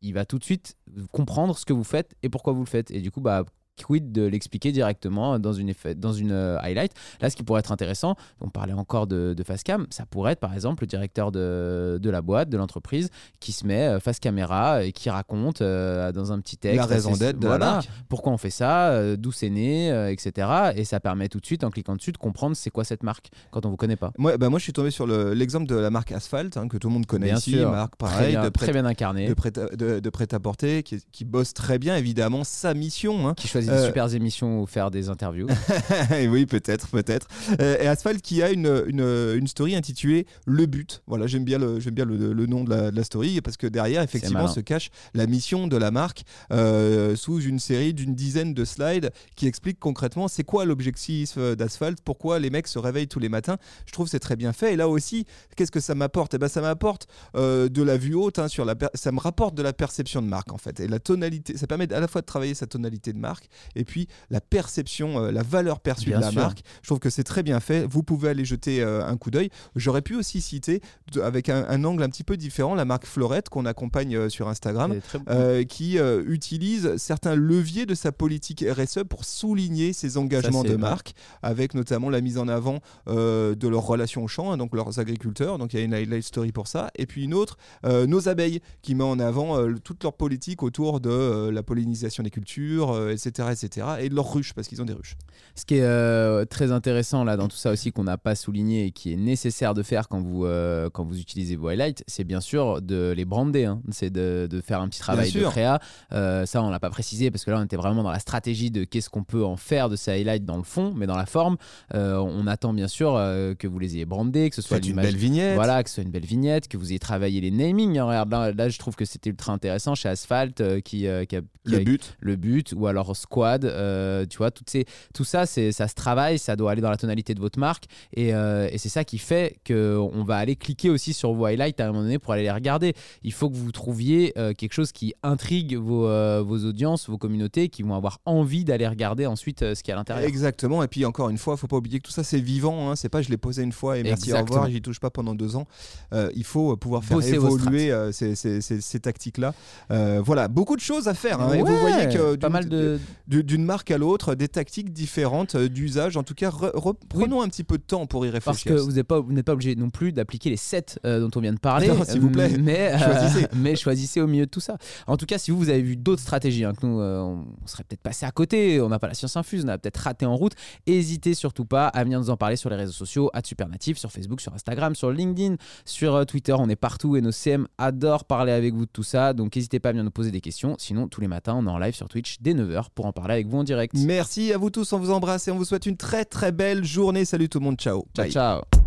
il 0.05 0.13
va 0.13 0.27
tout 0.27 0.39
de 0.39 0.45
suite 0.45 0.77
comprendre 1.13 1.57
ce 1.57 1.65
que 1.65 1.73
vous 1.73 1.85
faites 1.85 2.15
et 2.23 2.29
pourquoi 2.29 2.53
vous 2.53 2.61
le 2.61 2.69
faites. 2.69 2.91
Et 2.91 3.01
du 3.01 3.11
coup, 3.11 3.21
bah, 3.21 3.45
quid 3.77 4.13
de 4.13 4.23
l'expliquer 4.23 4.73
directement 4.73 5.39
dans 5.39 5.53
une, 5.53 5.69
effet- 5.69 5.95
dans 5.95 6.13
une 6.13 6.33
euh, 6.33 6.59
highlight. 6.61 6.93
Là, 7.21 7.31
ce 7.31 7.37
qui 7.37 7.43
pourrait 7.43 7.61
être 7.61 7.73
intéressant, 7.73 8.15
on 8.41 8.49
parlait 8.49 8.73
encore 8.73 9.07
de, 9.07 9.35
de 9.37 9.43
face 9.43 9.63
cam, 9.63 9.87
ça 9.91 10.07
pourrait 10.07 10.33
être 10.33 10.41
par 10.41 10.55
exemple 10.55 10.83
le 10.85 10.87
directeur 10.87 11.33
de, 11.33 11.99
de 12.01 12.11
la 12.11 12.23
boîte, 12.23 12.49
de 12.51 12.57
l'entreprise, 12.57 13.11
qui 13.41 13.53
se 13.53 13.67
met 13.67 13.89
euh, 13.89 14.01
face 14.01 14.19
caméra 14.21 14.85
et 14.85 14.93
qui 14.93 15.11
raconte 15.11 15.61
euh, 15.63 16.13
dans 16.13 16.33
un 16.33 16.41
petit 16.41 16.57
texte 16.57 16.77
la 16.79 16.87
raison 16.87 17.13
d'être 17.13 17.39
de 17.39 17.47
voilà, 17.47 17.67
la 17.67 17.73
marque. 17.73 17.89
pourquoi 18.09 18.33
on 18.33 18.39
fait 18.39 18.51
ça, 18.51 18.91
euh, 18.91 19.17
d'où 19.17 19.33
c'est 19.33 19.51
né, 19.51 19.91
euh, 19.91 20.11
etc. 20.11 20.49
Et 20.77 20.85
ça 20.85 21.01
permet 21.01 21.29
tout 21.29 21.41
de 21.41 21.47
suite, 21.47 21.65
en 21.65 21.71
cliquant 21.71 21.97
dessus, 21.97 22.13
de 22.13 22.19
comprendre 22.19 22.57
c'est 22.57 22.71
quoi 22.71 22.85
cette 22.85 23.03
marque 23.03 23.29
quand 23.51 23.67
on 23.67 23.71
vous 23.71 23.77
connaît 23.77 23.97
pas. 23.97 24.13
Moi, 24.19 24.37
bah, 24.37 24.49
moi, 24.51 24.59
je 24.59 24.65
suis 24.65 24.73
tombé 24.73 24.91
sur 24.91 25.07
le- 25.07 25.35
l'exemple 25.35 25.67
de 25.67 25.75
la 25.77 25.91
marque 25.91 26.13
Asphalt, 26.13 26.57
hein, 26.57 26.69
que 26.69 26.77
tout 26.77 26.89
le 26.89 26.95
monde 26.95 27.07
connaît 27.07 27.27
Bien 27.27 27.37
ici, 27.39 27.53
sûr. 27.53 27.71
marque 27.71 27.97
Très 27.99 28.09
pareil, 28.09 28.31
bien, 28.33 28.45
de 28.45 28.49
très 28.51 28.67
prêt- 28.67 28.73
bien 28.73 28.83
de 29.29 29.35
prêt 29.35 29.53
à, 29.59 30.01
de 30.01 30.11
prêt-à-porter, 30.11 30.83
qui, 30.83 30.99
qui 31.13 31.25
bosse 31.25 31.55
très 31.55 31.79
bien, 31.79 31.97
évidemment, 31.97 32.45
sa 32.45 32.75
mission. 32.75 33.29
hein. 33.29 33.35
qui 33.35 33.49
choisit 33.49 33.64
Euh, 33.69 33.81
des 33.81 33.87
super 33.87 34.13
émissions 34.15 34.61
ou 34.63 34.67
faire 34.67 34.91
des 34.91 35.09
interviews. 35.09 35.47
oui, 36.29 36.47
peut-être, 36.47 36.89
peut-être. 36.89 37.27
Euh, 37.61 37.77
et 37.81 37.87
Asphalt 37.87 38.21
qui 38.23 38.43
a 38.43 38.51
une, 38.51 38.85
une, 38.87 39.01
une 39.37 39.47
story 39.47 39.75
intitulée 39.75 40.27
Le 40.47 40.67
but. 40.67 41.03
Voilà, 41.07 41.27
j'aime 41.27 41.45
bien, 41.45 41.59
le, 41.59 41.81
j'aime 41.81 41.95
bien 41.95 42.05
le, 42.05 42.33
le 42.33 42.47
nom 42.47 42.65
de 42.65 42.71
la, 42.71 42.91
de 42.91 42.97
la 42.97 43.05
story 43.05 43.41
parce 43.41 43.57
que 43.57 43.67
derrière, 43.67 44.03
effectivement, 44.03 44.41
se 44.49 44.61
cache 44.61 44.91
la 45.15 45.27
mission 45.27 45.67
de 45.67 45.77
la 45.77 45.91
marque 45.91 46.25
euh, 46.53 47.17
sous 47.17 47.41
une 47.41 47.59
série 47.59 47.95
d'une 47.95 48.15
dizaine 48.15 48.55
de 48.55 48.65
slides 48.65 49.11
qui 49.37 49.47
expliquent 49.47 49.81
concrètement 49.81 50.29
c'est 50.29 50.45
quoi 50.45 50.65
l'objectif 50.65 51.35
euh, 51.39 51.55
d'Asphalt, 51.55 51.99
pourquoi 52.05 52.39
les 52.39 52.51
mecs 52.51 52.69
se 52.69 52.79
réveillent 52.79 53.09
tous 53.09 53.19
les 53.21 53.29
matins. 53.29 53.57
Je 53.87 53.93
trouve 53.93 54.07
que 54.07 54.11
c'est 54.11 54.19
très 54.21 54.37
bien 54.37 54.53
fait. 54.53 54.75
Et 54.75 54.77
là 54.77 54.89
aussi, 54.89 55.27
qu'est-ce 55.57 55.73
que 55.73 55.81
ça 55.81 55.95
m'apporte? 55.95 56.35
Eh 56.35 56.39
ben, 56.39 56.49
ça 56.49 56.61
m'apporte 56.61 57.07
euh, 57.37 57.69
de 57.69 57.83
la 57.83 57.97
vue 57.97 58.15
haute 58.15 58.39
hein, 58.39 58.49
sur 58.49 58.65
la 58.65 58.75
per- 58.75 58.89
ça 58.95 59.13
me 59.13 59.21
rapporte 59.21 59.55
de 59.55 59.63
la 59.63 59.73
perception 59.73 60.23
de 60.23 60.27
marque 60.29 60.53
en 60.53 60.59
fait 60.59 60.81
et 60.81 60.89
la 60.89 60.99
tonalité 60.99 61.57
ça 61.57 61.67
permet 61.67 61.93
à 61.93 62.01
la 62.01 62.09
fois 62.09 62.21
de 62.21 62.27
travailler 62.27 62.55
sa 62.55 62.67
tonalité 62.67 63.13
de 63.13 63.19
marque 63.19 63.49
et 63.77 63.85
puis 63.85 64.09
la 64.31 64.41
perception 64.41 65.19
euh, 65.25 65.33
la 65.33 65.43
valeur 65.43 65.81
perçue 65.81 66.11
Bien 66.11 66.19
de 66.19 66.23
la 66.25 66.31
sûr. 66.31 66.41
marque 66.41 66.63
je 66.83 66.89
trouve 66.89 66.99
que 66.99 67.11
c'est 67.11 67.25
très 67.25 67.43
bien 67.43 67.61
fait 67.61 67.87
vous 67.87 68.03
pouvez 68.03 68.29
aller 68.31 68.45
jeter 68.45 68.83
euh, 68.83 69.05
un 69.07 69.17
coup 69.17 69.31
d'œil 69.31 69.51
j'aurais 69.77 70.03
pu 70.03 70.15
aussi 70.17 70.41
citer 70.41 70.81
avec 71.23 71.49
un, 71.49 71.65
un 71.69 71.85
angle 71.85 72.03
un 72.03 72.09
petit 72.09 72.25
peu 72.25 72.37
différent 72.37 72.75
la 72.75 72.85
marque 72.85 73.07
Florette 73.07 73.49
qu'on 73.49 73.67
accompagne 73.67 74.17
euh, 74.17 74.29
sur 74.29 74.49
Instagram 74.49 75.01
euh, 75.29 75.65
qui 75.65 75.99
euh, 75.99 76.23
utilise 76.27 76.97
certains 76.97 77.35
leviers 77.35 77.87
de 77.87 77.95
sa 77.95 78.13
politique 78.13 78.65
RSE 78.69 79.05
pour 79.09 79.25
souligner 79.25 79.93
ses 79.93 80.17
engagements 80.17 80.65
de 80.65 80.77
marque, 80.77 81.15
avec 81.43 81.75
notamment 81.75 82.11
la 82.11 82.21
mise 82.21 82.39
en 82.39 82.49
avant 82.49 82.81
euh, 83.09 83.55
de 83.55 83.69
leurs 83.69 83.87
relations 83.87 84.25
au 84.25 84.29
champ, 84.29 84.53
hein, 84.53 84.57
donc 84.57 84.75
leurs 84.75 84.99
agriculteurs. 84.99 85.59
Donc 85.59 85.73
il 85.73 85.79
y 85.79 85.83
a 85.83 85.85
une 85.85 85.95
highlight 85.95 86.25
story 86.25 86.53
pour 86.53 86.67
ça. 86.67 86.91
Et 86.97 87.07
puis 87.07 87.25
une 87.25 87.35
autre, 87.35 87.57
nos 87.85 88.29
abeilles, 88.29 88.61
qui 88.83 88.95
met 88.95 89.05
en 89.05 89.19
avant 89.19 89.57
toute 89.79 90.03
leur 90.03 90.15
politique 90.15 90.63
autour 90.63 91.01
de 91.01 91.49
la 91.51 91.63
pollinisation 91.63 92.23
des 92.23 92.31
cultures, 92.31 93.11
etc., 93.11 93.44
etc., 93.51 93.87
et 94.01 94.09
de 94.09 94.15
leurs 94.15 94.33
ruches, 94.33 94.53
parce 94.55 94.69
qu'ils 94.69 94.81
ont 94.83 94.85
des 94.85 94.93
ruches. 94.93 95.17
Ce 95.57 95.65
qui 95.65 95.77
est 95.77 95.83
euh, 95.83 96.45
très 96.45 96.73
intéressant 96.73 97.23
là 97.25 97.37
dans 97.37 97.47
tout 97.49 97.57
ça 97.57 97.71
aussi 97.71 97.93
qu'on 97.93 98.05
n'a 98.05 98.19
pas 98.19 98.35
souligné 98.35 98.87
et 98.87 98.91
qui 98.91 99.13
est 99.13 99.17
nécessaire 99.17 99.73
de 99.75 99.83
faire 99.85 100.09
quand 100.09 100.21
vous, 100.21 100.45
euh, 100.47 100.91
quand 100.91 101.05
vous 101.05 101.21
utilisez 101.21 101.55
vos 101.57 101.69
highlights, 101.69 102.03
c'est 102.09 102.25
bien 102.25 102.41
sûr 102.41 102.83
de 102.83 103.13
les 103.17 103.25
brander. 103.25 103.65
hein. 103.65 103.81
C'est 103.91 104.11
de, 104.11 104.49
de 104.51 104.61
faire 104.61 104.81
un 104.81 104.89
petit 104.89 104.99
travail 105.01 105.31
de 105.31 105.45
créa. 105.51 105.79
Euh, 106.13 106.45
ça, 106.47 106.63
on 106.63 106.71
l'a 106.71 106.81
pas 106.81 106.91
précisé 106.91 107.31
parce 107.31 107.45
que 107.45 107.51
là, 107.53 107.59
on 107.61 107.65
était 107.65 107.77
vraiment 107.77 108.03
dans 108.03 108.11
la 108.11 108.19
stratégie 108.19 108.71
de 108.71 108.83
qu'est-ce 108.85 109.11
qu'on 109.11 109.23
peut 109.25 109.45
en 109.45 109.57
faire 109.57 109.89
de 109.89 109.97
ces 109.97 110.11
highlights 110.13 110.45
dans 110.45 110.57
le 110.57 110.63
fond, 110.65 110.93
mais 110.97 111.07
dans 111.07 111.17
la 111.17 111.27
forme, 111.27 111.57
on 111.93 112.47
attend 112.47 112.73
bien 112.73 112.89
sûr 112.89 113.13
que 113.59 113.67
vous 113.67 113.79
les 113.79 113.95
ayez 113.97 114.05
brandés, 114.07 114.51
que 114.51 114.57
ce 114.57 114.63
soit 114.63 114.79
une 114.85 114.95
belle 114.97 115.17
vignette. 115.17 115.55
voilà, 115.55 115.83
que 115.83 115.89
ce 115.89 115.97
soit 115.97 116.05
une 116.05 116.11
belle 116.11 116.27
vignette, 116.27 116.69
que 116.69 116.77
vous 116.77 116.91
ayez 116.91 116.99
travaillé 116.99 117.41
les 117.41 117.51
namings. 117.51 117.99
hein. 117.99 118.05
Regarde, 118.07 118.31
là, 118.31 118.53
là, 118.53 118.69
je 118.69 118.79
trouve 118.79 118.97
que 118.97 119.05
c'était 119.05 119.31
ultra 119.31 119.53
intéressant 119.53 119.95
chez 119.95 120.09
Asphalt 120.09 120.81
qui, 120.83 121.01
qui 121.01 121.09
a, 121.09 121.25
qui 121.27 121.37
Le 121.65 121.79
a- 121.79 121.81
but. 121.81 122.17
le 122.21 122.37
but 122.37 122.73
ou 122.77 122.87
alors 122.87 123.15
squad 123.35 123.65
euh, 123.65 124.25
tu 124.31 124.39
vois 124.39 124.51
toutes 124.53 124.71
ces, 124.71 124.85
tout 125.13 125.25
ça 125.25 125.45
c'est 125.47 125.73
ça 125.73 125.89
se 125.89 125.95
travaille 125.95 126.39
ça 126.39 126.55
doit 126.57 126.71
aller 126.71 126.81
dans 126.83 126.91
la 126.91 126.97
tonalité 126.97 127.35
de 127.35 127.41
votre 127.41 127.59
marque 127.59 127.85
et, 128.13 128.33
euh, 128.35 128.69
et 128.71 128.79
c'est 128.79 128.89
ça 128.89 129.03
qui 129.05 129.19
fait 129.19 129.57
que 129.65 129.97
on 129.99 130.23
va 130.25 130.37
aller 130.37 130.55
cliquer 130.57 130.91
aussi 130.91 131.13
sur 131.13 131.33
vos 131.33 131.47
highlights 131.47 131.81
à 131.81 131.85
un 131.85 131.89
moment 131.89 132.03
donné 132.03 132.19
pour 132.21 132.33
aller 132.33 132.45
les 132.45 132.51
regarder 132.53 132.95
il 133.23 133.33
faut 133.33 133.51
que 133.51 133.57
vous 133.57 133.73
trouviez 133.73 134.33
euh, 134.39 134.53
quelque 134.55 134.73
chose 134.73 134.93
qui 134.93 135.15
intrigue 135.23 135.77
vos, 135.77 136.05
vos 136.45 136.59
audiences 136.65 137.09
vos 137.09 137.19
communautés 137.19 137.69
qui 137.69 137.83
vont 137.83 137.95
avoir 137.95 138.21
envie 138.25 138.65
d'aller 138.65 138.87
regarder 138.87 139.27
ensuite 139.27 139.61
ce 139.75 139.83
qu'il 139.83 139.89
y 139.89 139.93
a 139.93 139.97
à 139.97 139.99
l'intérieur 139.99 140.25
Exactement. 140.29 140.83
Et 140.83 140.89
puis 140.89 141.05
encore 141.05 141.29
une 141.31 141.39
fois, 141.39 141.57
faut 141.57 141.67
pas 141.67 141.77
oublier 141.77 141.99
que 142.01 142.05
tout 142.07 142.13
ça 142.13 142.23
c'est 142.25 142.41
vivant. 142.41 142.91
Hein. 142.91 142.97
C'est 142.97 143.09
pas 143.09 143.23
je 143.23 143.31
l'ai 143.31 143.37
posé 143.37 143.63
une 143.63 143.73
fois 143.73 143.99
et 143.99 144.03
merci 144.03 144.25
au 144.31 144.35
Exactement. 144.35 144.55
revoir. 144.61 144.71
J'y 144.71 144.83
touche 144.83 145.01
pas 145.01 145.11
pendant 145.11 145.35
deux 145.35 145.57
ans. 145.57 145.67
Il 146.13 146.45
faut 146.45 146.77
pouvoir 146.77 147.03
faire 147.05 147.17
Bosser 147.17 147.35
évoluer 147.35 147.93
ces, 148.13 148.35
ces- 148.35 148.61
ces- 148.61 148.81
ces 148.81 149.01
tactiques-là. 149.01 149.55
Voilà, 149.91 150.49
beaucoup 150.49 150.77
de 150.77 150.81
choses 150.81 151.09
à 151.09 151.15
faire. 151.15 151.41
hein. 151.41 151.53
et 151.55 151.63
vous 151.63 151.77
voyez 151.79 152.09
que 152.15 152.37
pas 152.37 152.49
mal 152.49 152.69
de 152.69 152.99
d'une 153.27 153.65
marque 153.65 153.91
à 153.91 153.99
l'autre 153.99 154.35
des 154.35 154.49
tactiques 154.49 154.93
différentes 154.93 155.55
euh, 155.55 155.69
d'usage. 155.69 156.17
En 156.17 156.23
tout 156.23 156.35
cas, 156.35 156.51
re- 156.51 156.71
reprenons 156.75 157.43
un 157.43 157.49
petit 157.49 157.65
peu 157.65 157.79
de 157.79 157.83
temps 157.83 158.07
pour 158.07 158.27
y 158.27 158.31
Parce 158.31 158.45
réfléchir. 158.47 158.75
que 158.75 158.81
vous 158.81 158.93
n'êtes 158.93 159.07
pas, 159.07 159.23
pas 159.23 159.53
obligé 159.53 159.75
non 159.77 159.91
plus 159.91 160.13
d'appliquer 160.13 160.51
les 160.51 160.57
7 160.57 161.01
dont 161.05 161.31
on 161.37 161.41
vient 161.41 161.53
de 161.53 161.59
parler. 161.59 161.91
S'il 162.07 162.21
vous 162.21 162.31
plaît. 162.31 162.53
euh, 162.53 162.59
Mais, 162.63 162.93
euh, 162.95 162.99
Choisissez. 162.99 163.47
mais 163.55 163.77
choisissez 163.77 164.21
au 164.21 164.27
milieu 164.27 164.47
de 164.47 164.51
tout 164.51 164.61
ça. 164.61 164.77
En 165.07 165.17
tout 165.17 165.27
cas, 165.27 165.39
si 165.39 165.51
vous, 165.51 165.59
vous 165.59 165.69
avez 165.69 165.83
vu 165.83 165.97
d'autres 165.97 166.23
stratégies, 166.23 166.65
hein, 166.65 166.73
que 166.75 166.87
nous, 166.87 167.01
euh, 167.01 167.21
on 167.21 167.67
serait 167.67 167.85
peut-être 167.85 168.03
passé 168.03 168.27
à 168.27 168.31
côté, 168.31 168.81
on 168.81 168.89
n'a 168.89 168.99
pas 168.99 169.09
la 169.09 169.15
science 169.15 169.37
infuse, 169.37 169.65
on 169.65 169.69
a 169.69 169.79
peut-être 169.79 169.97
raté 169.99 170.27
en 170.27 170.37
route, 170.37 170.53
n'hésitez 170.87 171.35
surtout 171.35 171.65
pas 171.65 171.89
à 171.89 172.05
venir 172.05 172.19
nous 172.21 172.31
en 172.31 172.37
parler 172.37 172.57
sur 172.57 172.71
les 172.71 172.77
réseaux 172.77 172.93
sociaux, 172.93 173.31
à 173.33 173.41
Supernatif, 173.45 173.99
sur 173.99 174.11
Facebook, 174.13 174.41
sur 174.41 174.53
Instagram, 174.55 174.95
sur 174.95 175.11
LinkedIn, 175.11 175.57
sur 175.85 176.15
euh, 176.15 176.25
Twitter, 176.25 176.55
on 176.59 176.69
est 176.69 176.77
partout 176.77 177.17
et 177.17 177.21
nos 177.21 177.33
CM 177.33 177.67
adorent 177.79 178.25
parler 178.25 178.53
avec 178.53 178.75
vous 178.75 178.87
de 178.87 178.91
tout 178.91 179.03
ça. 179.03 179.33
Donc 179.33 179.57
n'hésitez 179.57 179.81
pas 179.81 179.89
à 179.91 179.93
venir 179.93 180.05
nous 180.05 180.11
poser 180.11 180.31
des 180.31 180.41
questions. 180.41 180.77
Sinon, 180.79 181.09
tous 181.09 181.21
les 181.21 181.29
matins, 181.29 181.55
on 181.57 181.67
est 181.67 181.71
en 181.71 181.79
live 181.79 181.95
sur 181.95 182.09
Twitch 182.09 182.37
dès 182.41 182.55
9h 182.55 182.87
pour 182.95 183.07
en 183.07 183.13
parler 183.15 183.35
avec 183.35 183.47
vous 183.47 183.59
en 183.59 183.65
direct. 183.65 183.95
Merci 183.97 184.53
à 184.53 184.59
vous 184.59 184.71
tous, 184.71 184.93
on 184.93 184.99
vous 184.99 185.11
embrasse 185.11 185.49
et 185.49 185.51
on 185.51 185.57
vous 185.57 185.65
souhaite 185.65 185.87
une 185.87 185.97
très 185.97 186.25
très 186.25 186.53
belle 186.53 186.85
journée. 186.85 187.25
Salut 187.25 187.49
tout 187.49 187.61
le 187.61 187.65
monde, 187.65 187.77
ciao. 187.77 188.05
Ciao, 188.15 188.25
Bye. 188.25 188.33
ciao. 188.33 188.84